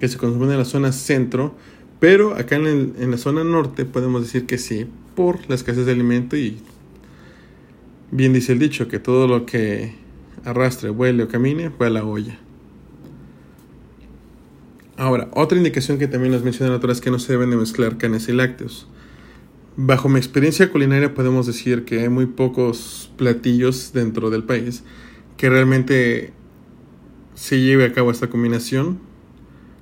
que 0.00 0.08
se 0.08 0.16
consumen 0.16 0.52
en 0.52 0.58
la 0.58 0.64
zona 0.64 0.92
centro, 0.92 1.54
pero 2.00 2.34
acá 2.34 2.56
en, 2.56 2.94
en, 2.98 3.10
la 3.10 3.18
zona 3.18 3.44
norte 3.44 3.84
podemos 3.84 4.22
decir 4.22 4.46
que 4.46 4.56
sí, 4.56 4.86
por 5.14 5.46
la 5.50 5.54
escasez 5.54 5.84
de 5.84 5.92
alimento 5.92 6.34
y 6.34 6.56
bien 8.12 8.32
dice 8.32 8.52
el 8.52 8.60
dicho, 8.60 8.86
que 8.86 9.00
todo 9.00 9.26
lo 9.26 9.44
que 9.44 9.94
arrastre, 10.44 10.90
huele 10.90 11.24
o 11.24 11.28
camine 11.28 11.70
fue 11.70 11.88
a 11.88 11.90
la 11.90 12.04
olla. 12.04 12.38
Ahora, 14.96 15.28
otra 15.32 15.58
indicación 15.58 15.98
que 15.98 16.06
también 16.06 16.32
nos 16.32 16.44
menciona 16.44 16.78
la 16.78 16.92
es 16.92 17.00
que 17.00 17.10
no 17.10 17.18
se 17.18 17.32
deben 17.32 17.50
de 17.50 17.56
mezclar 17.56 17.96
carnes 17.98 18.28
y 18.28 18.32
lácteos. 18.32 18.86
Bajo 19.76 20.08
mi 20.10 20.18
experiencia 20.18 20.70
culinaria 20.70 21.14
podemos 21.14 21.46
decir 21.46 21.84
que 21.84 22.00
hay 22.00 22.10
muy 22.10 22.26
pocos 22.26 23.10
platillos 23.16 23.92
dentro 23.94 24.28
del 24.28 24.44
país 24.44 24.84
que 25.38 25.48
realmente 25.48 26.32
se 27.34 27.58
lleve 27.58 27.86
a 27.86 27.92
cabo 27.92 28.10
esta 28.10 28.28
combinación 28.28 29.00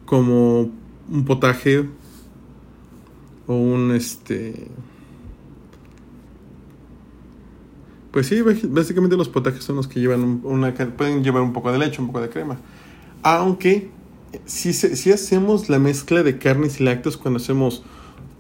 como 0.05 0.71
un 1.11 1.25
potaje 1.25 1.85
o 3.49 3.55
un 3.57 3.91
este 3.91 4.69
pues 8.11 8.27
sí 8.27 8.43
básicamente 8.43 9.17
los 9.17 9.29
potajes 9.29 9.63
son 9.63 9.77
los 9.77 9.89
que 9.89 10.01
llevan 10.01 10.41
una 10.45 10.75
pueden 10.75 11.23
llevar 11.23 11.43
un 11.43 11.53
poco 11.53 11.71
de 11.71 11.79
leche 11.79 12.01
un 12.01 12.09
poco 12.09 12.21
de 12.21 12.29
crema 12.29 12.59
aunque 13.23 13.91
si, 14.45 14.73
si 14.73 15.13
hacemos 15.13 15.69
la 15.69 15.79
mezcla 15.79 16.23
de 16.23 16.39
carnes 16.39 16.81
y 16.81 16.85
lácteos 16.85 17.17
cuando 17.17 17.39
hacemos 17.39 17.83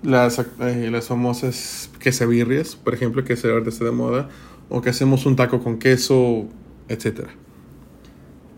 las, 0.02 0.38
eh, 0.38 0.88
las 0.90 1.08
famosas 1.08 1.90
quesabirrias, 1.98 2.76
por 2.76 2.94
ejemplo, 2.94 3.24
que 3.24 3.34
ahora 3.44 3.68
está 3.68 3.84
de 3.84 3.90
moda, 3.90 4.28
o 4.68 4.80
que 4.80 4.90
hacemos 4.90 5.26
un 5.26 5.36
taco 5.36 5.62
con 5.62 5.78
queso, 5.78 6.46
etc. 6.88 7.28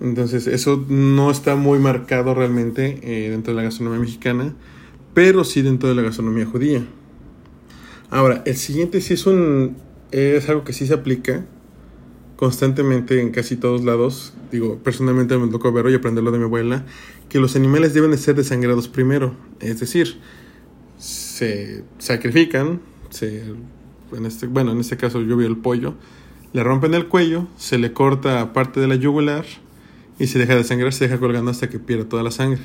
Entonces, 0.01 0.47
eso 0.47 0.85
no 0.89 1.31
está 1.31 1.57
muy 1.57 1.79
marcado 1.79 2.35
realmente 2.35 2.99
eh, 3.03 3.31
dentro 3.31 3.53
de 3.53 3.57
la 3.57 3.63
gastronomía 3.65 4.01
mexicana, 4.01 4.55
pero 5.15 5.45
sí 5.45 5.63
dentro 5.63 5.89
de 5.89 5.95
la 5.95 6.03
gastronomía 6.03 6.47
judía. 6.47 6.85
Ahora, 8.11 8.43
el 8.45 8.57
siguiente 8.57 9.01
sí 9.01 9.15
es 9.15 9.27
un 9.27 9.77
es 10.13 10.49
algo 10.49 10.65
que 10.65 10.73
sí 10.73 10.87
se 10.87 10.95
aplica 10.95 11.45
constantemente 12.37 13.21
en 13.21 13.31
casi 13.31 13.57
todos 13.57 13.85
lados. 13.85 14.35
Digo, 14.51 14.79
personalmente 14.79 15.37
me 15.39 15.49
tocó 15.49 15.73
verlo 15.73 15.91
y 15.91 15.95
aprenderlo 15.95 16.31
de 16.31 16.39
mi 16.39 16.45
abuela, 16.45 16.85
que 17.29 17.39
los 17.39 17.57
animales 17.57 17.95
deben 17.95 18.11
de 18.11 18.19
ser 18.19 18.35
desangrados 18.35 18.89
primero, 18.89 19.35
es 19.61 19.81
decir, 19.81 20.19
se 20.99 21.83
sacrifican, 21.99 22.81
se, 23.11 23.43
en 24.13 24.27
este, 24.27 24.47
bueno, 24.47 24.73
en 24.73 24.81
este 24.81 24.97
caso 24.97 25.21
yo 25.23 25.37
vi 25.37 25.47
el 25.47 25.57
pollo, 25.57 25.95
le 26.53 26.63
rompen 26.63 26.95
el 26.95 27.09
cuello, 27.09 27.49
se 27.57 27.79
le 27.79 27.93
corta 27.93 28.53
parte 28.53 28.81
de 28.81 28.89
la 28.89 28.97
yugular 28.97 29.47
y 30.19 30.27
se 30.27 30.39
deja 30.39 30.55
de 30.55 30.65
sangrar, 30.65 30.93
se 30.93 31.05
deja 31.05 31.19
colgando 31.19 31.51
hasta 31.51 31.71
que 31.71 31.79
pierda 31.79 32.09
toda 32.09 32.23
la 32.23 32.31
sangre. 32.31 32.61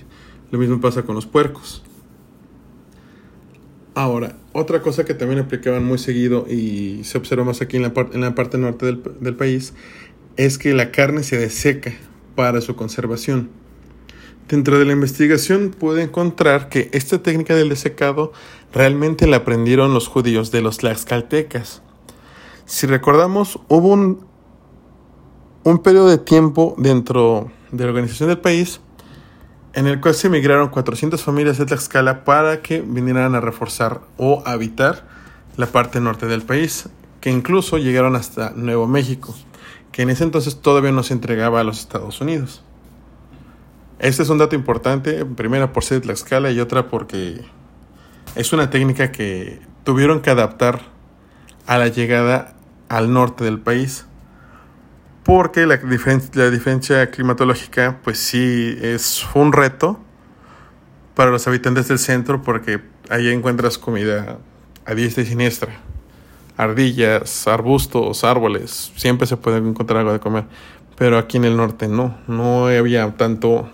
Lo 0.51 0.60
mismo 0.60 0.82
pasa 0.82 1.04
con 1.04 1.16
los 1.16 1.25
puercos. 1.25 1.84
Ahora, 3.98 4.36
otra 4.54 4.84
cosa 4.84 5.06
que 5.06 5.16
también 5.16 5.39
aplicaban 5.39 5.84
muy 5.84 5.98
seguido 5.98 6.46
y 6.48 7.04
se 7.04 7.18
observa 7.18 7.44
más 7.44 7.63
aquí 7.63 7.77
en 7.77 7.82
la, 7.82 7.94
en 8.13 8.22
la 8.22 8.36
parte 8.36 8.60
norte 8.60 8.86
del, 8.86 9.36
país 9.36 9.74
es 10.36 10.60
que 10.60 10.75
la 10.75 10.92
carne 10.92 11.24
se 11.24 11.36
deseca 11.39 11.94
para 12.36 12.62
su 12.62 12.75
conservación. 12.75 13.50
Dentro 14.48 14.77
de 14.77 14.86
la 14.86 14.92
investigación 14.92 15.72
pude 15.72 16.04
encontrar 16.04 16.70
que 16.70 16.92
esta 16.94 17.24
técnica 17.24 17.56
del 17.56 17.70
desecado 17.70 18.34
realmente 18.72 19.25
la 19.25 19.38
aprendieron 19.38 19.96
los 19.96 20.08
judíos 20.08 20.51
de 20.51 20.62
los 20.62 20.77
tlaxcaltecas. 20.77 21.82
Si 22.68 22.86
recordamos, 22.86 23.60
hubo 23.68 23.88
un, 23.88 24.27
un 25.63 25.80
periodo 25.80 26.10
de 26.10 26.20
tiempo 26.20 26.75
dentro 26.77 27.50
de 27.72 27.84
la 27.84 27.89
organización 27.89 28.30
del 28.30 28.38
país 28.38 28.80
en 29.77 29.86
el 29.86 30.01
cual 30.01 30.15
se 30.15 30.25
emigraron 30.25 30.69
400 30.69 31.22
familias 31.22 31.60
de 31.60 31.67
Tlaxcala 31.67 32.24
para 32.24 32.63
que 32.63 32.81
vinieran 32.81 33.36
a 33.36 33.41
reforzar 33.41 34.01
o 34.17 34.41
habitar 34.43 35.05
la 35.55 35.67
parte 35.67 36.01
norte 36.01 36.25
del 36.25 36.41
país, 36.41 36.89
que 37.22 37.29
incluso 37.29 37.77
llegaron 37.77 38.15
hasta 38.15 38.53
Nuevo 38.55 38.88
México, 38.88 39.36
que 39.91 40.01
en 40.01 40.10
ese 40.10 40.24
entonces 40.24 40.62
todavía 40.62 40.91
no 40.91 41.03
se 41.03 41.13
entregaba 41.13 41.60
a 41.60 41.63
los 41.63 41.77
Estados 41.77 42.19
Unidos. 42.22 42.63
Este 44.00 44.24
es 44.24 44.29
un 44.29 44.39
dato 44.39 44.55
importante, 44.55 45.24
primera 45.25 45.72
por 45.74 45.84
ser 45.84 46.01
de 46.01 46.07
Tlaxcala 46.07 46.50
y 46.50 46.60
otra 46.60 46.88
porque 46.88 47.46
es 48.34 48.53
una 48.53 48.72
técnica 48.72 49.12
que 49.12 49.60
tuvieron 49.84 50.22
que 50.22 50.31
adaptar 50.31 50.81
a 51.67 51.77
la 51.77 51.88
llegada 51.89 52.55
al 52.89 53.13
norte 53.13 53.43
del 53.43 53.60
país. 53.60 54.07
Porque 55.27 55.65
la, 55.65 55.75
diferencia 55.75 57.12
climatológica, 57.12 58.00
pues 58.01 58.17
sí, 58.17 58.77
es 58.81 59.27
un 59.34 59.51
reto 59.51 60.00
para 61.15 61.31
los 61.31 61.46
habitantes 61.50 61.89
del 61.89 62.00
centro 62.00 62.41
porque 62.41 62.79
ahí 63.10 63.27
encuentras 63.27 63.77
comida 63.77 64.38
a 64.86 64.96
diestra 64.96 65.24
y 65.24 65.25
siniestra. 65.25 65.81
Ardillas, 66.55 67.46
arbustos, 67.46 68.24
árboles, 68.24 68.93
siempre 68.96 69.27
se 69.27 69.36
puede 69.36 69.57
encontrar 69.57 70.00
algo 70.00 70.13
de 70.13 70.22
comer. 70.22 70.46
Pero 70.98 71.17
aquí 71.17 71.36
en 71.36 71.43
el 71.43 71.57
norte 71.57 71.89
no, 71.89 72.17
no 72.27 72.67
había 72.67 73.12
tanto 73.17 73.69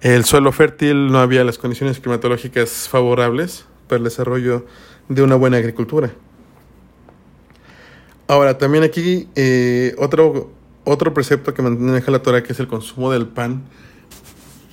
el 0.00 0.24
suelo 0.24 0.52
fértil, 0.52 1.10
no 1.10 1.18
había 1.18 1.42
las 1.42 1.58
condiciones 1.58 1.98
climatológicas 1.98 2.88
favorables 2.88 3.66
para 3.88 3.98
el 3.98 4.04
desarrollo 4.04 4.64
de 5.08 5.22
una 5.24 5.34
buena 5.34 5.56
agricultura. 5.56 6.12
Ahora, 8.30 8.58
también 8.58 8.84
aquí 8.84 9.26
eh, 9.34 9.96
otro, 9.98 10.52
otro 10.84 11.12
precepto 11.12 11.52
que 11.52 11.62
maneja 11.62 12.12
la 12.12 12.22
Torah 12.22 12.44
que 12.44 12.52
es 12.52 12.60
el 12.60 12.68
consumo 12.68 13.10
del 13.10 13.26
pan, 13.26 13.64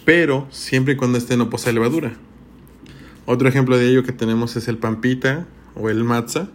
pero 0.05 0.45
siempre 0.51 0.93
y 0.93 0.95
cuando 0.95 1.17
este 1.17 1.37
no 1.37 1.49
posee 1.49 1.73
levadura. 1.73 2.15
Otro 3.25 3.49
ejemplo 3.49 3.75
de 3.75 3.89
ello 3.89 4.03
que 4.03 4.11
tenemos 4.11 4.55
es 4.57 4.67
el 4.67 4.77
pampita 4.77 5.47
o 5.73 5.89
el 5.89 6.03
matzah, 6.03 6.49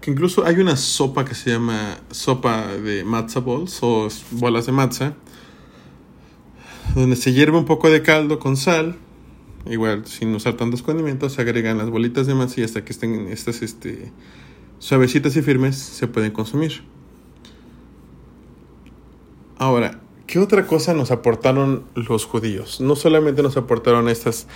que 0.00 0.12
incluso 0.12 0.46
hay 0.46 0.60
una 0.60 0.76
sopa 0.76 1.24
que 1.24 1.34
se 1.34 1.50
llama 1.50 1.98
sopa 2.12 2.68
de 2.68 3.02
matzah 3.02 3.40
balls 3.40 3.80
o 3.82 4.06
bolas 4.30 4.66
de 4.66 4.72
matzah, 4.72 5.16
donde 6.94 7.16
se 7.16 7.32
hierve 7.32 7.58
un 7.58 7.64
poco 7.64 7.90
de 7.90 8.02
caldo 8.02 8.38
con 8.38 8.56
sal, 8.56 8.94
igual 9.66 10.06
sin 10.06 10.32
usar 10.32 10.56
tantos 10.56 10.80
condimentos, 10.80 11.32
se 11.32 11.42
agregan 11.42 11.78
las 11.78 11.90
bolitas 11.90 12.28
de 12.28 12.36
masa 12.36 12.60
y 12.60 12.62
hasta 12.62 12.84
que 12.84 12.92
estén 12.92 13.26
estas 13.32 13.62
este, 13.62 14.12
suavecitas 14.82 15.36
y 15.36 15.42
firmes 15.42 15.76
se 15.76 16.08
pueden 16.08 16.32
consumir. 16.32 16.82
Ahora, 19.56 20.00
¿qué 20.26 20.40
otra 20.40 20.66
cosa 20.66 20.92
nos 20.92 21.12
aportaron 21.12 21.84
los 21.94 22.24
judíos? 22.24 22.80
No 22.80 22.96
solamente 22.96 23.44
nos 23.44 23.56
aportaron 23.56 24.08
estas 24.08 24.48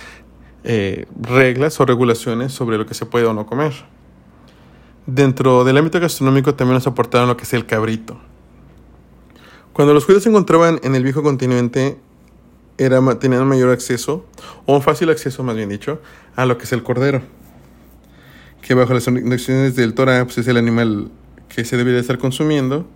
eh, 0.65 1.05
reglas 1.21 1.79
o 1.79 1.85
regulaciones 1.85 2.51
sobre 2.51 2.77
lo 2.77 2.85
que 2.85 2.93
se 2.93 3.05
puede 3.05 3.25
o 3.25 3.33
no 3.33 3.45
comer. 3.45 3.71
Dentro 5.05 5.63
del 5.63 5.77
ámbito 5.77 6.01
gastronómico 6.01 6.55
también 6.55 6.73
nos 6.73 6.87
aportaron 6.87 7.29
lo 7.29 7.37
que 7.37 7.43
es 7.43 7.53
el 7.53 7.65
cabrito. 7.65 8.19
Cuando 9.71 9.93
los 9.93 10.03
judíos 10.03 10.23
se 10.23 10.29
encontraban 10.29 10.81
en 10.83 10.93
el 10.93 11.03
viejo 11.03 11.23
continente, 11.23 11.99
era, 12.77 12.99
tenían 13.17 13.47
mayor 13.47 13.69
acceso, 13.69 14.25
o 14.65 14.75
un 14.75 14.81
fácil 14.81 15.09
acceso 15.09 15.41
más 15.41 15.55
bien 15.55 15.69
dicho, 15.69 16.01
a 16.35 16.45
lo 16.45 16.57
que 16.57 16.65
es 16.65 16.73
el 16.73 16.83
cordero. 16.83 17.21
Que 18.61 18.73
bajo 18.73 18.93
las 18.93 19.07
indicaciones 19.07 19.75
del 19.75 19.93
Torah 19.93 20.25
pues 20.25 20.37
es 20.39 20.47
el 20.47 20.57
animal 20.57 21.09
que 21.47 21.63
se 21.63 21.77
debería 21.77 21.99
estar 21.99 22.17
consumiendo 22.17 22.87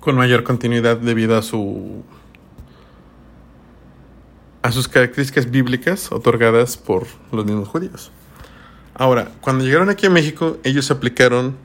con 0.00 0.16
mayor 0.16 0.44
continuidad 0.44 0.98
debido 0.98 1.36
a 1.36 1.42
su 1.42 2.04
a 4.62 4.72
sus 4.72 4.88
características 4.88 5.50
bíblicas 5.50 6.10
otorgadas 6.10 6.78
por 6.78 7.06
los 7.32 7.44
mismos 7.44 7.68
judíos. 7.68 8.10
Ahora, 8.94 9.30
cuando 9.42 9.64
llegaron 9.64 9.90
aquí 9.90 10.06
a 10.06 10.10
México, 10.10 10.56
ellos 10.64 10.90
aplicaron 10.90 11.56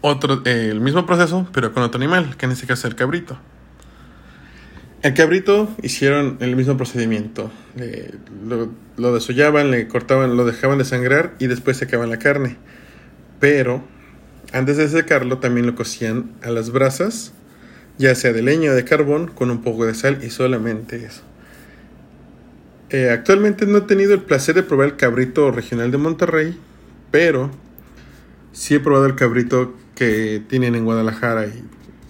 otro, 0.00 0.42
eh, 0.46 0.68
el 0.70 0.80
mismo 0.80 1.04
proceso, 1.04 1.46
pero 1.52 1.74
con 1.74 1.82
otro 1.82 1.98
animal, 1.98 2.36
que 2.36 2.46
en 2.46 2.52
este 2.52 2.66
caso 2.66 2.86
es 2.86 2.92
el 2.92 2.96
cabrito. 2.96 3.36
El 5.00 5.14
cabrito 5.14 5.68
hicieron 5.80 6.38
el 6.40 6.56
mismo 6.56 6.76
procedimiento. 6.76 7.52
lo, 8.96 9.14
desollaban, 9.14 9.70
le 9.70 9.86
cortaban, 9.86 10.36
lo 10.36 10.44
dejaban 10.44 10.78
de 10.78 10.84
sangrar 10.84 11.34
y 11.38 11.46
después 11.46 11.76
secaban 11.76 12.10
la 12.10 12.18
carne. 12.18 12.56
Pero 13.38 13.84
antes 14.52 14.76
de 14.76 14.88
secarlo 14.88 15.38
también 15.38 15.66
lo 15.66 15.76
cocían 15.76 16.32
a 16.42 16.50
las 16.50 16.70
brasas, 16.70 17.32
ya 17.96 18.14
sea 18.16 18.32
de 18.32 18.42
leña 18.42 18.72
o 18.72 18.74
de 18.74 18.84
carbón, 18.84 19.28
con 19.28 19.52
un 19.52 19.62
poco 19.62 19.86
de 19.86 19.94
sal 19.94 20.18
y 20.24 20.30
solamente 20.30 21.04
eso. 21.04 21.22
Eh, 22.90 23.10
actualmente 23.10 23.66
no 23.66 23.78
he 23.78 23.82
tenido 23.82 24.14
el 24.14 24.22
placer 24.22 24.56
de 24.56 24.64
probar 24.64 24.88
el 24.88 24.96
cabrito 24.96 25.52
regional 25.52 25.92
de 25.92 25.98
Monterrey, 25.98 26.58
pero 27.12 27.52
sí 28.50 28.74
he 28.74 28.80
probado 28.80 29.06
el 29.06 29.14
cabrito 29.14 29.76
que 29.94 30.42
tienen 30.48 30.74
en 30.74 30.84
Guadalajara 30.84 31.46
y 31.46 31.62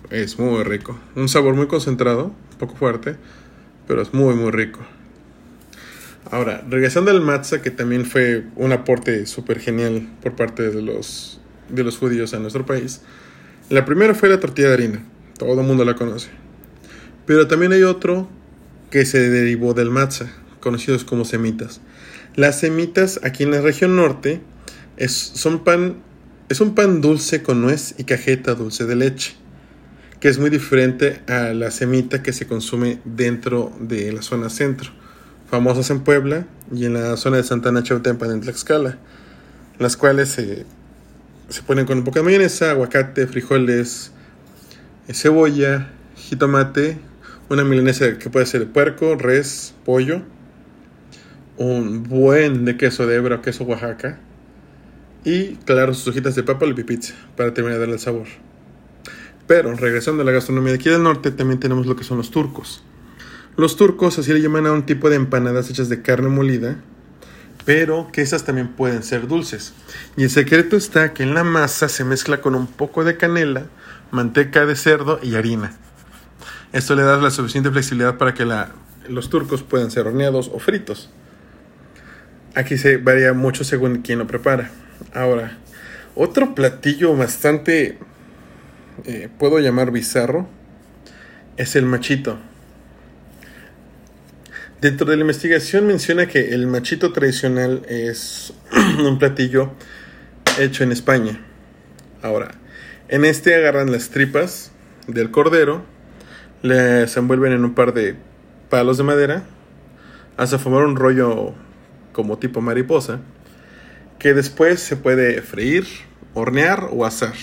es 0.09 0.39
muy 0.39 0.63
rico. 0.63 0.99
Un 1.17 1.29
sabor 1.29 1.55
muy 1.55 1.67
concentrado 1.67 2.33
poco 2.59 2.75
fuerte, 2.77 3.17
pero 3.87 4.03
es 4.03 4.13
muy, 4.13 4.35
muy 4.35 4.51
rico. 4.51 4.81
Ahora, 6.31 6.63
regresando 6.69 7.11
al 7.11 7.23
matzah, 7.23 7.63
que 7.63 7.71
también 7.71 8.05
fue 8.05 8.45
un 8.57 8.73
aporte 8.73 9.25
súper 9.27 9.61
genial 9.61 10.07
por 10.23 10.37
parte 10.37 10.71
de 10.71 10.83
los, 10.83 11.41
de 11.71 11.85
los 11.85 11.97
judíos 11.97 12.35
a 12.35 12.39
nuestro 12.39 12.67
país. 12.67 13.01
La 13.71 13.85
primera 13.85 14.15
fue 14.15 14.29
la 14.29 14.39
tortilla 14.39 14.69
de 14.69 14.75
harina, 14.75 15.05
todo 15.39 15.61
el 15.61 15.67
mundo 15.67 15.85
la 15.85 15.95
conoce. 15.95 16.29
Pero 17.25 17.49
también 17.49 17.73
hay 17.73 17.83
otro 17.83 18.29
que 18.91 19.07
se 19.07 19.31
derivó 19.31 19.73
del 19.73 19.91
matzah, 19.91 20.31
conocidos 20.61 21.05
como 21.05 21.25
semitas. 21.25 21.81
Las 22.35 22.61
semitas 22.61 23.21
aquí 23.23 23.45
en 23.45 23.51
la 23.51 23.61
región 23.61 23.97
norte 23.97 24.41
es, 24.97 25.13
son 25.13 25.65
pan, 25.65 25.97
es 26.49 26.61
un 26.61 26.75
pan 26.75 27.01
dulce 27.01 27.43
con 27.43 27.63
nuez 27.63 27.95
y 27.99 28.05
cajeta 28.05 28.55
dulce 28.55 28.85
de 28.85 28.97
leche 28.97 29.35
que 30.21 30.29
es 30.29 30.39
muy 30.39 30.51
diferente 30.51 31.21
a 31.29 31.53
la 31.55 31.71
semita 31.71 32.23
que 32.23 32.33
se 32.33 32.47
consume 32.47 33.01
dentro 33.05 33.73
de 33.81 34.13
la 34.13 34.23
zona 34.23 34.51
centro, 34.51 34.91
famosas 35.51 35.91
en 35.91 36.01
Puebla 36.01 36.47
y 36.73 36.87
en 36.87 36.95
la 36.95 37.17
zona 37.17 37.37
de 37.37 37.45
Santana 37.45 37.83
Chautempan 37.83 38.33
en 38.33 38.41
Tlaxcala, 38.41 38.99
las 39.79 39.97
cuales 39.97 40.29
se, 40.29 40.67
se 41.49 41.63
ponen 41.63 41.87
con 41.87 42.03
de 42.03 42.23
mayonesa, 42.23 42.71
aguacate, 42.71 43.27
frijoles, 43.27 44.11
eh, 45.07 45.15
cebolla, 45.15 45.91
jitomate, 46.17 46.99
una 47.49 47.65
milanesa 47.65 48.19
que 48.19 48.29
puede 48.29 48.47
ser 48.47 48.61
de 48.61 48.67
puerco, 48.67 49.15
res, 49.15 49.73
pollo, 49.85 50.23
un 51.57 52.03
buen 52.03 52.65
de 52.65 52.77
queso 52.77 53.07
de 53.07 53.17
hebra 53.17 53.37
o 53.37 53.43
queso 53.43 53.65
Oaxaca 53.65 54.19
y 55.25 55.57
claro 55.65 55.95
sus 55.95 56.09
hojitas 56.09 56.35
de 56.35 56.43
papa 56.43 56.67
y 56.67 56.75
pipizza 56.75 57.15
para 57.37 57.55
terminar 57.55 57.79
de 57.79 57.81
darle 57.81 57.95
el 57.95 58.01
sabor. 58.01 58.48
Pero 59.49 59.75
regresando 59.75 60.23
a 60.23 60.25
la 60.25 60.31
gastronomía 60.31 60.73
de 60.73 60.79
aquí 60.79 60.91
del 60.91 61.03
norte, 61.03 61.33
también 61.33 61.59
tenemos 61.59 61.87
lo 61.87 61.97
que 61.97 62.05
son 62.05 62.19
los 62.19 62.31
turcos. 62.31 62.85
Los 63.57 63.77
turcos 63.77 64.17
así 64.21 64.33
le 64.33 64.41
llaman 64.41 64.67
a 64.67 64.73
un 64.73 64.87
tipo 64.87 65.11
de 65.11 65.17
empanadas 65.17 65.69
hechas 65.69 65.89
de 65.89 66.01
carne 66.01 66.29
molida, 66.29 66.77
pero 67.65 68.09
que 68.13 68.23
esas 68.23 68.45
también 68.45 68.69
pueden 68.69 69.03
ser 69.03 69.27
dulces. 69.27 69.73
Y 70.17 70.23
el 70.23 70.31
secreto 70.31 70.77
está 70.77 71.13
que 71.13 71.25
en 71.25 71.35
la 71.35 71.43
masa 71.43 71.89
se 71.89 72.05
mezcla 72.05 72.41
con 72.41 72.55
un 72.55 72.69
poco 72.69 73.03
de 73.03 73.17
canela, 73.17 73.67
manteca 74.13 74.65
de 74.65 74.77
cerdo 74.77 75.19
y 75.23 75.35
harina. 75.35 75.73
Esto 76.73 76.95
le 76.95 77.03
da 77.03 77.17
la 77.17 77.31
suficiente 77.31 77.71
flexibilidad 77.71 78.17
para 78.17 78.35
que 78.35 78.47
los 79.09 79.31
turcos 79.31 79.63
puedan 79.63 79.91
ser 79.91 80.07
horneados 80.07 80.51
o 80.53 80.59
fritos. 80.59 81.11
Aquí 82.55 82.77
se 82.77 82.99
varía 82.99 83.33
mucho 83.33 83.65
según 83.65 84.03
quién 84.03 84.19
lo 84.19 84.27
prepara. 84.27 84.71
Ahora, 85.15 85.59
otro 86.15 86.55
platillo 86.55 87.17
bastante, 87.17 87.99
eh, 89.05 89.29
puedo 89.39 89.59
llamar 89.59 89.91
bizarro, 89.91 90.49
es 91.57 91.77
el 91.77 91.85
machito. 91.85 92.39
Dentro 94.81 95.11
de 95.11 95.17
la 95.17 95.23
investigación 95.23 95.87
menciona 95.87 96.27
que 96.27 96.55
el 96.55 96.67
machito 96.67 97.13
tradicional 97.13 97.83
es 97.89 98.53
un 99.05 99.19
platillo 99.19 99.73
hecho 100.59 100.85
en 100.85 100.93
España. 100.93 101.41
Ahora, 102.23 102.53
en 103.09 103.25
este 103.25 103.55
agarran 103.55 103.91
las 103.91 104.11
tripas 104.11 104.71
del 105.07 105.31
cordero, 105.31 105.85
les 106.63 107.17
envuelven 107.17 107.53
en 107.53 107.65
un 107.65 107.75
par 107.75 107.93
de 107.93 108.17
palos 108.69 108.99
de 108.99 109.05
madera 109.05 109.45
hasta 110.37 110.59
formar 110.59 110.85
un 110.85 110.97
rollo 110.97 111.55
como 112.13 112.39
tipo 112.39 112.61
mariposa 112.61 113.21
que 114.19 114.35
después 114.35 114.81
se 114.81 114.97
puede 114.97 115.43
freír, 115.43 115.87
hornear 116.35 116.89
o 116.93 117.05
asar. 117.05 117.35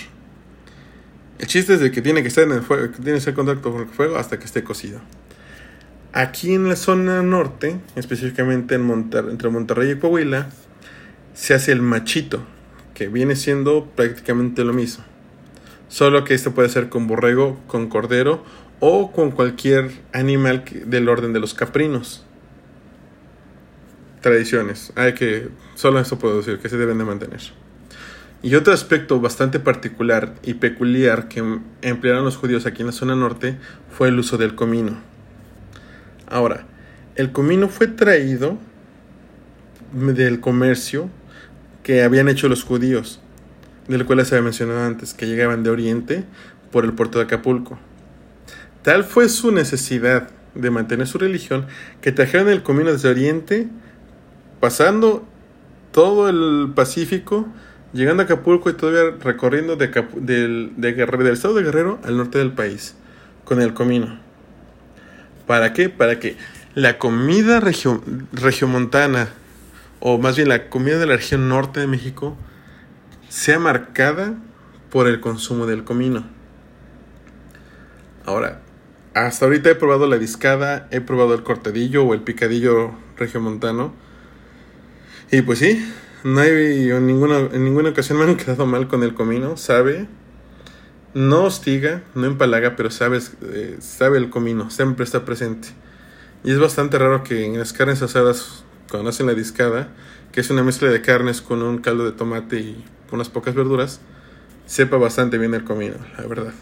El 1.38 1.46
chiste 1.46 1.74
es 1.74 1.80
de 1.80 1.90
que 1.90 2.00
tiene 2.00 2.22
que 2.22 2.28
estar 2.28 2.44
en 2.44 2.52
el 2.52 2.62
fuego, 2.62 2.90
que 2.92 2.96
tiene 2.96 3.12
que 3.12 3.18
estar 3.18 3.32
en 3.32 3.36
contacto 3.36 3.72
con 3.72 3.82
el 3.82 3.88
fuego 3.88 4.16
hasta 4.16 4.38
que 4.38 4.46
esté 4.46 4.64
cocido. 4.64 5.00
Aquí 6.12 6.54
en 6.54 6.66
la 6.68 6.76
zona 6.76 7.22
norte, 7.22 7.78
específicamente 7.94 8.76
en 8.76 8.90
entre 9.28 9.50
Monterrey 9.50 9.90
y 9.90 9.98
Coahuila, 9.98 10.48
se 11.34 11.52
hace 11.52 11.72
el 11.72 11.82
machito, 11.82 12.42
que 12.94 13.08
viene 13.08 13.36
siendo 13.36 13.84
prácticamente 13.94 14.64
lo 14.64 14.72
mismo. 14.72 15.04
Solo 15.88 16.24
que 16.24 16.32
esto 16.32 16.54
puede 16.54 16.70
ser 16.70 16.88
con 16.88 17.06
borrego, 17.06 17.60
con 17.66 17.88
cordero 17.88 18.42
o 18.80 19.12
con 19.12 19.30
cualquier 19.30 19.90
animal 20.14 20.64
del 20.86 21.10
orden 21.10 21.34
de 21.34 21.40
los 21.40 21.52
caprinos. 21.52 22.24
Tradiciones. 24.22 24.92
Hay 24.96 25.12
que, 25.12 25.50
solo 25.74 26.00
eso 26.00 26.18
puedo 26.18 26.38
decir, 26.38 26.58
que 26.58 26.70
se 26.70 26.78
deben 26.78 26.96
de 26.96 27.04
mantener. 27.04 27.40
Y 28.42 28.54
otro 28.54 28.72
aspecto 28.72 29.20
bastante 29.20 29.58
particular 29.58 30.34
y 30.42 30.54
peculiar 30.54 31.28
que 31.28 31.42
emplearon 31.82 32.24
los 32.24 32.36
judíos 32.36 32.66
aquí 32.66 32.82
en 32.82 32.86
la 32.86 32.92
zona 32.92 33.16
norte 33.16 33.58
fue 33.90 34.08
el 34.08 34.18
uso 34.18 34.36
del 34.36 34.54
comino. 34.54 35.00
Ahora, 36.28 36.66
el 37.16 37.32
comino 37.32 37.68
fue 37.68 37.86
traído 37.86 38.58
del 39.92 40.40
comercio 40.40 41.08
que 41.82 42.02
habían 42.02 42.28
hecho 42.28 42.48
los 42.48 42.62
judíos, 42.62 43.20
del 43.88 44.04
cual 44.04 44.24
se 44.26 44.34
había 44.34 44.44
mencionado 44.44 44.84
antes, 44.84 45.14
que 45.14 45.26
llegaban 45.26 45.62
de 45.62 45.70
Oriente 45.70 46.24
por 46.70 46.84
el 46.84 46.92
puerto 46.92 47.18
de 47.18 47.24
Acapulco. 47.24 47.78
Tal 48.82 49.04
fue 49.04 49.28
su 49.28 49.50
necesidad 49.50 50.28
de 50.54 50.70
mantener 50.70 51.06
su 51.06 51.18
religión 51.18 51.66
que 52.00 52.12
trajeron 52.12 52.48
el 52.48 52.62
comino 52.62 52.92
desde 52.92 53.08
Oriente, 53.08 53.68
pasando 54.60 55.26
todo 55.92 56.28
el 56.28 56.72
Pacífico, 56.74 57.48
llegando 57.92 58.22
a 58.22 58.24
Acapulco 58.24 58.70
y 58.70 58.74
todavía 58.74 59.16
recorriendo 59.20 59.76
de, 59.76 59.88
del, 60.16 61.30
estado 61.32 61.54
de 61.54 61.62
Guerrero 61.62 61.98
al 62.04 62.16
norte 62.16 62.38
del 62.38 62.52
país 62.52 62.96
con 63.44 63.60
el 63.60 63.74
comino. 63.74 64.18
¿Para 65.46 65.72
qué? 65.72 65.88
Para 65.88 66.18
que 66.18 66.36
la 66.74 66.98
comida 66.98 67.60
regio, 67.60 68.02
regiomontana, 68.32 69.30
o 70.00 70.18
más 70.18 70.36
bien 70.36 70.48
la 70.48 70.68
comida 70.68 70.98
de 70.98 71.06
la 71.06 71.16
región 71.16 71.48
norte 71.48 71.80
de 71.80 71.86
México, 71.86 72.36
sea 73.28 73.58
marcada 73.58 74.34
por 74.90 75.06
el 75.06 75.20
consumo 75.20 75.66
del 75.66 75.84
comino. 75.84 76.24
Ahora, 78.24 78.60
hasta 79.14 79.46
ahorita 79.46 79.70
he 79.70 79.74
probado 79.74 80.06
la 80.06 80.18
discada, 80.18 80.88
he 80.90 81.00
probado 81.00 81.34
el 81.34 81.42
cortadillo 81.42 82.04
o 82.04 82.12
el 82.12 82.20
picadillo 82.20 82.92
regiomontano. 83.16 83.94
Y 85.30 85.42
pues 85.42 85.60
sí, 85.60 85.90
no 86.26 86.40
hay 86.40 86.90
en 86.90 87.06
ninguna, 87.06 87.38
en 87.38 87.64
ninguna 87.64 87.90
ocasión 87.90 88.18
me 88.18 88.24
han 88.24 88.36
quedado 88.36 88.66
mal 88.66 88.88
con 88.88 89.04
el 89.04 89.14
comino, 89.14 89.56
sabe. 89.56 90.08
No 91.14 91.44
hostiga, 91.44 92.02
no 92.16 92.26
empalaga, 92.26 92.74
pero 92.74 92.90
sabe, 92.90 93.20
eh, 93.42 93.76
sabe 93.78 94.18
el 94.18 94.28
comino, 94.28 94.68
siempre 94.68 95.04
está 95.04 95.24
presente. 95.24 95.68
Y 96.42 96.50
es 96.50 96.58
bastante 96.58 96.98
raro 96.98 97.22
que 97.22 97.46
en 97.46 97.56
las 97.56 97.72
carnes 97.72 98.02
asadas, 98.02 98.64
cuando 98.90 99.10
hacen 99.10 99.26
la 99.26 99.34
discada, 99.34 99.94
que 100.32 100.40
es 100.40 100.50
una 100.50 100.64
mezcla 100.64 100.90
de 100.90 101.00
carnes 101.00 101.40
con 101.40 101.62
un 101.62 101.78
caldo 101.78 102.04
de 102.04 102.10
tomate 102.10 102.58
y 102.58 102.84
unas 103.12 103.28
pocas 103.28 103.54
verduras, 103.54 104.00
sepa 104.66 104.96
bastante 104.96 105.38
bien 105.38 105.54
el 105.54 105.62
comino, 105.62 105.94
la 106.18 106.26
verdad. 106.26 106.54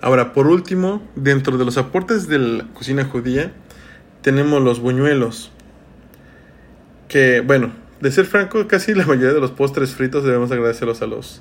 Ahora, 0.00 0.32
por 0.32 0.48
último, 0.48 1.08
dentro 1.14 1.58
de 1.58 1.64
los 1.64 1.78
aportes 1.78 2.26
de 2.26 2.40
la 2.40 2.64
cocina 2.74 3.04
judía, 3.04 3.52
tenemos 4.20 4.60
los 4.60 4.80
buñuelos. 4.80 5.52
Que, 7.06 7.40
bueno, 7.40 7.81
de 8.02 8.10
ser 8.10 8.26
franco, 8.26 8.66
casi 8.66 8.94
la 8.94 9.06
mayoría 9.06 9.32
de 9.32 9.40
los 9.40 9.52
postres 9.52 9.94
fritos 9.94 10.24
debemos 10.24 10.50
agradecerlos 10.50 11.02
a 11.02 11.06
los, 11.06 11.40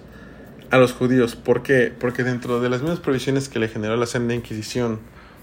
a 0.69 0.77
los 0.77 0.93
judíos. 0.93 1.35
¿Por 1.35 1.63
qué? 1.63 1.91
Porque 1.97 2.23
dentro 2.23 2.61
de 2.61 2.69
las 2.69 2.81
mismas 2.81 2.99
provisiones 2.99 3.49
que 3.49 3.57
le 3.57 3.67
generó 3.67 3.97
la 3.97 4.05
Santa 4.05 4.35
Inquisición, 4.35 4.99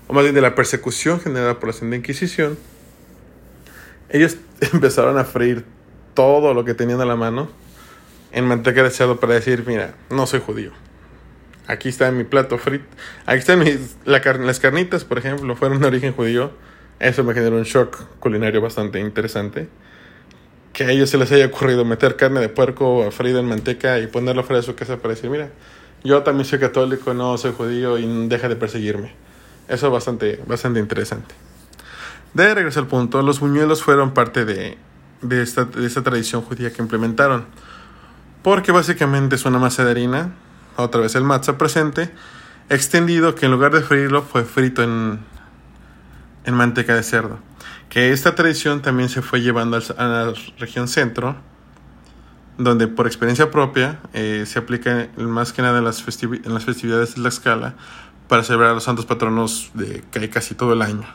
o 0.07 0.13
más 0.13 0.23
bien 0.23 0.37
de 0.37 0.41
la 0.41 0.55
persecución 0.55 1.19
generada 1.21 1.59
por 1.59 1.71
la 1.71 1.73
Santa 1.73 1.97
Inquisición, 1.97 2.57
ellos 4.11 4.37
empezaron 4.73 5.19
a 5.19 5.25
freír 5.25 5.65
todo 6.15 6.55
lo 6.55 6.65
que 6.65 6.75
tenían 6.75 7.01
a 7.01 7.05
la 7.05 7.17
mano 7.17 7.51
en 8.31 8.45
manteca 8.45 8.85
de 8.85 8.91
cerdo 8.91 9.19
para 9.19 9.35
decir, 9.35 9.65
mira, 9.67 9.97
no 10.11 10.25
soy 10.27 10.41
judío 10.41 10.71
aquí 11.67 11.91
está 11.91 12.11
mi 12.11 12.25
plato 12.25 12.57
frito, 12.57 12.87
aquí 13.27 13.41
están 13.41 13.59
mis, 13.59 13.97
las 14.07 14.59
carnitas, 14.59 15.05
por 15.05 15.19
ejemplo, 15.19 15.55
fueron 15.55 15.81
de 15.81 15.87
origen 15.87 16.15
judío. 16.15 16.51
Eso 16.99 17.23
me 17.23 17.35
generó 17.35 17.57
un 17.57 17.63
shock 17.63 18.19
culinario 18.19 18.61
bastante 18.61 18.99
interesante. 18.99 19.69
Que 20.79 20.85
a 20.85 20.93
ellos 20.93 21.11
se 21.11 21.19
les 21.19 21.33
haya 21.33 21.47
ocurrido 21.47 21.85
meter 21.85 22.15
carne 22.15 22.39
de 22.39 22.49
puerco 22.49 23.11
frita 23.11 23.41
en 23.41 23.47
manteca 23.47 23.99
y 23.99 24.07
ponerlo 24.07 24.45
fuera 24.45 24.61
de 24.61 24.63
su 24.63 24.77
casa 24.77 24.99
para 24.99 25.13
decir, 25.13 25.29
mira, 25.29 25.51
yo 26.05 26.23
también 26.23 26.45
soy 26.45 26.61
católico, 26.61 27.13
no 27.15 27.37
soy 27.37 27.53
judío 27.53 27.99
y 27.99 28.29
deja 28.29 28.49
de 28.49 28.55
perseguirme. 28.55 29.13
Eso 29.67 29.87
es 29.87 29.93
bastante, 29.93 30.41
bastante 30.47 30.79
interesante. 30.79 31.35
De 32.33 32.55
regreso 32.55 32.79
al 32.79 32.87
punto, 32.87 33.23
los 33.23 33.41
buñuelos 33.41 33.83
fueron 33.83 34.15
parte 34.15 34.45
de, 34.45 34.79
de, 35.21 35.43
esta, 35.43 35.65
de 35.65 35.85
esta 35.85 36.05
tradición 36.05 36.43
judía 36.43 36.73
que 36.73 36.81
implementaron. 36.81 37.47
Porque 38.45 38.71
básicamente 38.71 39.35
es 39.35 39.45
una 39.47 39.59
masa 39.59 39.85
de 39.85 39.91
harina 39.91 40.31
otra 40.77 41.01
vez 41.01 41.17
el 41.17 41.25
matzah 41.25 41.59
presente, 41.59 42.09
extendido 42.69 43.35
que 43.35 43.47
en 43.47 43.51
lugar 43.51 43.73
de 43.73 43.81
freírlo 43.81 44.23
fue 44.23 44.45
frito 44.45 44.85
en, 44.85 45.19
en 46.45 46.55
manteca 46.55 46.95
de 46.95 47.03
cerdo. 47.03 47.48
Que 47.89 48.13
esta 48.13 48.35
tradición 48.35 48.83
también 48.83 49.09
se 49.09 49.23
fue 49.23 49.41
llevando 49.41 49.79
a 49.97 50.05
la 50.05 50.35
región 50.59 50.89
centro, 50.89 51.37
donde 52.59 52.89
por 52.89 53.07
experiencia 53.07 53.51
propia 53.51 54.01
eh, 54.13 54.45
se 54.47 54.59
aplica 54.59 55.09
más 55.17 55.53
que 55.53 55.63
nada 55.63 55.79
en 55.79 55.85
las, 55.85 56.03
festividades 56.03 57.15
de 57.15 57.21
la 57.23 57.29
escala 57.29 57.75
para 58.27 58.43
celebrar 58.43 58.73
a 58.73 58.75
los 58.75 58.85
santos 58.85 59.07
patronos 59.07 59.71
de 59.75 60.03
casi 60.29 60.55
todo 60.55 60.75
el 60.75 60.83
año. 60.83 61.07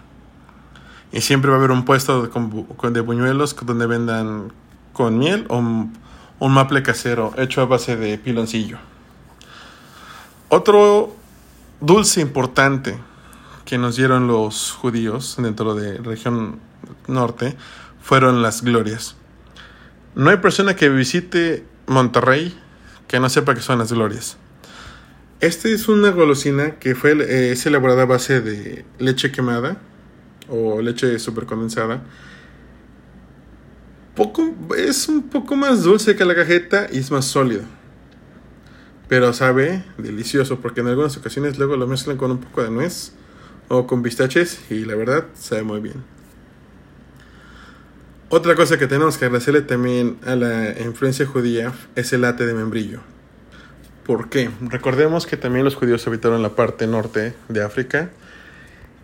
Y 1.12 1.22
siempre 1.22 1.52
va 1.52 1.58
a 1.58 1.60
haber 1.60 1.72
un 1.72 1.86
puesto 1.86 2.24
de 2.24 3.02
buñuelos 3.02 3.56
donde 3.64 3.86
vendan 3.86 4.52
con 4.94 5.20
miel 5.20 5.46
o 5.50 5.58
un 5.58 5.94
maple 6.40 6.82
casero 6.82 7.34
hecho 7.38 7.62
a 7.62 7.66
base 7.66 7.96
de 7.96 8.18
piloncillo. 8.18 8.80
Otro 10.50 11.16
dulce 11.82 12.22
importante 12.22 12.98
que 13.66 13.78
nos 13.78 13.96
dieron 13.96 14.28
los 14.28 14.72
judíos 14.72 15.36
dentro 15.38 15.76
de 15.76 15.98
región 15.98 16.60
norte 17.08 17.56
fueron 18.02 18.42
las 18.42 18.62
glorias. 18.62 19.16
No 20.16 20.30
hay 20.30 20.38
persona 20.38 20.76
que 20.76 20.90
visite 20.90 21.66
Monterrey 21.88 22.58
que 23.08 23.20
no 23.20 23.30
sepa 23.30 23.56
que 23.56 23.62
son 23.62 23.80
las 23.80 23.92
glorias. 23.92 24.38
Esta 25.40 25.68
es 25.68 25.88
una 25.88 26.12
golosina 26.12 26.76
que 26.80 26.96
fue, 26.96 27.12
eh, 27.12 27.52
es 27.52 27.66
elaborada 27.66 28.04
a 28.04 28.06
base 28.06 28.42
de 28.42 28.86
leche 29.00 29.32
quemada 29.32 29.78
o 30.50 30.82
leche 30.82 31.20
super 31.20 31.46
condensada. 31.46 32.04
Poco, 34.16 34.54
es 34.78 35.08
un 35.08 35.24
poco 35.30 35.56
más 35.56 35.84
dulce 35.84 36.16
que 36.16 36.24
la 36.24 36.36
cajeta 36.36 36.88
y 36.92 37.00
es 37.00 37.12
más 37.12 37.26
sólido 37.26 37.64
pero 39.08 39.32
sabe 39.32 39.84
delicioso 40.00 40.60
porque 40.60 40.82
en 40.82 40.88
algunas 40.88 41.16
ocasiones 41.18 41.60
luego 41.60 41.78
lo 41.78 41.86
mezclan 41.86 42.18
con 42.18 42.32
un 42.32 42.40
poco 42.40 42.64
de 42.64 42.72
nuez 42.72 43.14
o 43.74 43.88
con 43.88 44.04
pistaches 44.04 44.60
y 44.70 44.86
la 44.86 44.96
verdad 44.96 45.26
sabe 45.34 45.64
muy 45.64 45.80
bien. 45.80 46.04
Otra 48.30 48.56
cosa 48.56 48.78
que 48.78 48.88
tenemos 48.88 49.18
que 49.18 49.26
agradecerle 49.26 49.62
también 49.62 50.18
a 50.26 50.36
la 50.36 50.80
influencia 50.80 51.26
judía 51.26 51.74
es 51.96 52.14
el 52.14 52.24
ate 52.26 52.46
de 52.46 52.54
membrillo. 52.54 53.00
¿Por 54.06 54.30
qué? 54.30 54.52
Recordemos 54.62 55.26
que 55.26 55.38
también 55.38 55.66
los 55.66 55.76
judíos 55.76 56.06
habitaron 56.06 56.42
la 56.44 56.50
parte 56.50 56.86
norte 56.86 57.34
de 57.50 57.64
África, 57.64 58.10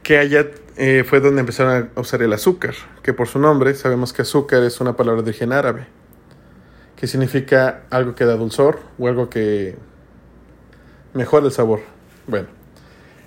que 0.04 0.18
allá 0.18 0.48
eh, 0.78 1.04
fue 1.08 1.20
donde 1.20 1.40
empezaron 1.42 1.90
a 1.96 2.00
usar 2.00 2.22
el 2.22 2.34
azúcar, 2.34 2.76
que 3.02 3.14
por 3.14 3.28
su 3.28 3.40
nombre 3.40 3.74
sabemos 3.74 4.14
que 4.14 4.22
azúcar 4.22 4.64
es 4.64 4.80
una 4.82 4.96
palabra 4.96 5.22
de 5.24 5.30
origen 5.30 5.52
árabe, 5.52 5.88
que 6.96 7.08
significa 7.08 7.84
algo 7.90 8.14
que 8.14 8.26
da 8.26 8.36
dulzor 8.36 8.80
o 9.00 9.08
algo 9.08 9.30
que 9.30 9.78
mejora 11.14 11.48
el 11.48 11.52
sabor. 11.52 11.82
Bueno, 12.28 12.59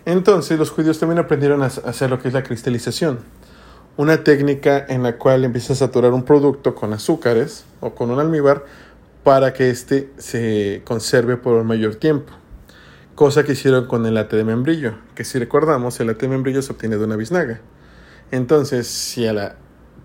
entonces 0.05 0.59
los 0.59 0.71
judíos 0.71 0.99
también 0.99 1.19
aprendieron 1.19 1.63
a 1.63 1.67
hacer 1.67 2.11
lo 2.11 2.19
que 2.19 2.29
es 2.29 2.35
la 2.35 2.43
cristalización, 2.43 3.21
una 3.97 4.25
técnica 4.25 4.85
en 4.89 5.03
la 5.03 5.19
cual 5.19 5.45
empiezas 5.45 5.83
a 5.83 5.87
saturar 5.87 6.13
un 6.13 6.25
producto 6.25 6.75
con 6.75 6.93
azúcares 6.93 7.65
o 7.81 7.95
con 7.95 8.11
un 8.11 8.19
almíbar 8.19 8.65
para 9.23 9.53
que 9.53 9.71
éste 9.71 10.11
se 10.19 10.83
conserve 10.85 11.37
por 11.37 11.55
un 11.55 11.67
mayor 11.67 11.97
tiempo. 11.97 12.33
Cosa 13.15 13.45
que 13.45 13.53
hicieron 13.53 13.87
con 13.87 14.07
el 14.07 14.17
ate 14.17 14.37
de 14.37 14.45
membrillo, 14.45 14.95
que 15.15 15.25
si 15.25 15.39
recordamos, 15.39 16.01
el 16.01 16.11
ate 16.11 16.27
de 16.27 16.29
membrillo 16.29 16.63
se 16.63 16.73
obtiene 16.73 16.97
de 16.97 17.05
una 17.05 17.17
biznaga. 17.17 17.61
Entonces, 18.31 18.89
si 18.89 19.27
a 19.27 19.33
la 19.35 19.57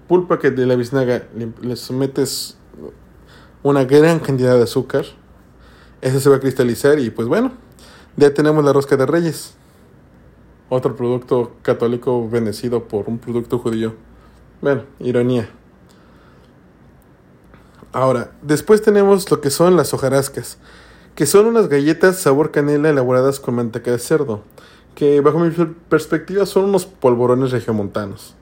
pulpa 0.07 0.39
que 0.39 0.51
de 0.51 0.65
la 0.65 0.75
biznaga 0.75 1.23
le, 1.33 1.75
sometes 1.75 2.57
una 3.63 3.85
gran 3.85 4.19
cantidad 4.19 4.55
de 4.55 4.63
azúcar, 4.63 5.05
esa 6.01 6.19
se 6.19 6.29
va 6.29 6.35
a 6.35 6.39
cristalizar 6.39 6.99
y 6.99 7.09
pues 7.09 7.27
bueno, 7.27 7.53
ya 8.17 8.33
tenemos 8.33 8.63
la 8.63 8.73
rosca 8.73 8.97
de 8.97 9.05
reyes. 9.05 9.55
Otro 10.69 10.95
producto 10.95 11.53
católico 11.61 12.29
bendecido 12.29 12.83
por 12.87 13.07
un 13.07 13.19
producto 13.19 13.59
judío. 13.59 13.95
Bueno, 14.61 14.83
ironía. 14.99 15.49
Ahora, 17.93 18.31
después 18.41 18.81
tenemos 18.81 19.29
lo 19.31 19.39
que 19.39 19.49
son 19.49 19.75
las 19.75 19.93
hojarascas 19.93 20.57
que 21.17 21.25
son 21.25 21.47
unas 21.47 21.67
galletas 21.67 22.17
sabor 22.17 22.51
canela 22.51 22.89
elaboradas 22.89 23.39
con 23.39 23.55
manteca 23.55 23.89
de 23.89 23.97
cerdo, 23.97 24.43
que 24.93 25.19
bajo 25.19 25.39
mi 25.39 25.49
perspectiva 25.89 26.45
son 26.45 26.65
unos 26.65 26.85
polvorones 26.85 27.49
regiomontanos, 27.49 28.35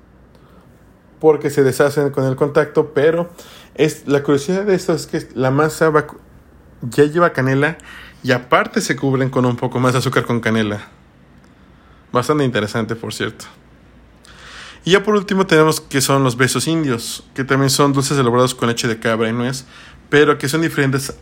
porque 1.22 1.50
se 1.50 1.64
deshacen 1.64 2.10
con 2.10 2.26
el 2.26 2.36
contacto, 2.36 2.92
pero 2.94 3.30
es, 3.76 4.10
la 4.10 4.24
curiosidad 4.24 4.66
de 4.66 4.76
esto 4.76 4.92
es 4.92 5.08
que 5.08 5.26
la 5.36 5.52
masa 5.52 5.90
ya 6.82 7.06
lleva 7.06 7.32
canela 7.32 7.78
y 8.24 8.34
aparte 8.34 8.82
se 8.82 8.98
cubren 8.98 9.30
con 9.30 9.46
un 9.46 9.56
poco 9.56 9.80
más 9.80 9.94
de 9.94 10.00
azúcar 10.00 10.26
con 10.26 10.42
canela. 10.42 10.90
Bastante 12.16 12.46
interesante, 12.46 12.96
por 12.96 13.14
cierto. 13.14 13.44
Y 14.86 14.92
ya 14.92 15.04
por 15.04 15.16
último 15.16 15.46
tenemos 15.46 15.82
que 15.82 16.00
son 16.00 16.24
los 16.24 16.38
besos 16.38 16.66
indios, 16.66 17.26
que 17.34 17.44
también 17.44 17.70
son 17.70 17.92
dulces 17.92 18.18
elaborados 18.18 18.56
con 18.56 18.70
leche 18.70 18.88
de 18.88 18.98
cabra 19.02 19.28
y 19.28 19.34
nuez, 19.34 19.66
pero 20.10 20.38
que 20.38 20.48
son 20.48 20.62
diferentes 20.62 21.14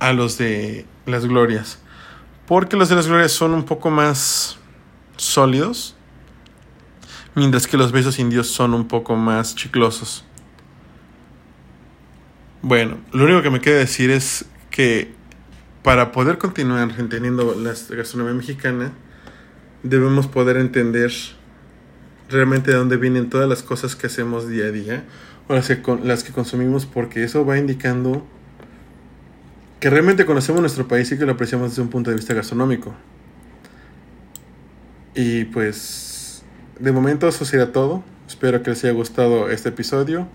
a 0.00 0.12
los 0.12 0.36
de 0.36 0.84
las 1.06 1.26
glorias. 1.26 1.78
Porque 2.44 2.76
los 2.76 2.88
de 2.88 2.96
las 2.96 3.06
glorias 3.06 3.30
son 3.30 3.54
un 3.54 3.62
poco 3.62 3.88
más 3.88 4.58
sólidos. 5.16 5.94
Mientras 7.36 7.68
que 7.68 7.76
los 7.76 7.92
besos 7.92 8.18
indios 8.18 8.48
son 8.48 8.74
un 8.74 8.88
poco 8.88 9.14
más 9.14 9.54
chiclosos. 9.54 10.24
Bueno, 12.62 12.96
lo 13.12 13.26
único 13.26 13.42
que 13.42 13.50
me 13.50 13.60
queda 13.60 13.76
decir 13.76 14.10
es 14.10 14.44
que 14.70 15.14
para 15.84 16.10
poder 16.10 16.38
continuar 16.38 16.92
entendiendo 16.98 17.54
la 17.54 17.74
gastronomía 17.96 18.34
mexicana, 18.34 18.92
debemos 19.84 20.26
poder 20.26 20.56
entender 20.56 21.12
realmente 22.28 22.72
de 22.72 22.76
dónde 22.76 22.96
vienen 22.96 23.30
todas 23.30 23.48
las 23.48 23.62
cosas 23.62 23.94
que 23.94 24.08
hacemos 24.08 24.48
día 24.48 24.64
a 24.64 24.70
día 24.70 25.04
o 25.46 25.54
las 25.54 25.68
que, 25.68 25.80
las 26.02 26.24
que 26.24 26.32
consumimos, 26.32 26.86
porque 26.86 27.22
eso 27.22 27.44
va 27.44 27.58
indicando 27.58 28.26
que 29.78 29.90
realmente 29.90 30.24
conocemos 30.24 30.62
nuestro 30.62 30.88
país 30.88 31.12
y 31.12 31.18
que 31.18 31.26
lo 31.26 31.32
apreciamos 31.32 31.70
desde 31.70 31.82
un 31.82 31.88
punto 31.88 32.10
de 32.10 32.16
vista 32.16 32.32
gastronómico. 32.32 32.94
Y 35.14 35.44
pues, 35.44 36.42
de 36.80 36.90
momento 36.90 37.28
eso 37.28 37.44
sería 37.44 37.70
todo. 37.70 38.02
Espero 38.26 38.62
que 38.62 38.70
les 38.70 38.82
haya 38.84 38.94
gustado 38.94 39.50
este 39.50 39.68
episodio. 39.68 40.26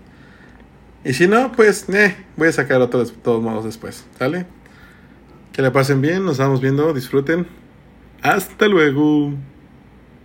Y 1.04 1.14
si 1.14 1.26
no, 1.26 1.50
pues, 1.50 1.88
eh, 1.88 2.16
voy 2.36 2.48
a 2.48 2.52
sacar 2.52 2.80
otro 2.80 3.04
de 3.04 3.10
todos 3.10 3.42
modos 3.42 3.64
después. 3.64 4.04
¿Sale? 4.18 4.46
Que 5.52 5.62
la 5.62 5.72
pasen 5.72 6.00
bien, 6.00 6.24
nos 6.24 6.38
vamos 6.38 6.60
viendo, 6.60 6.94
disfruten. 6.94 7.48
Hasta 8.22 8.66
luego. 8.68 9.32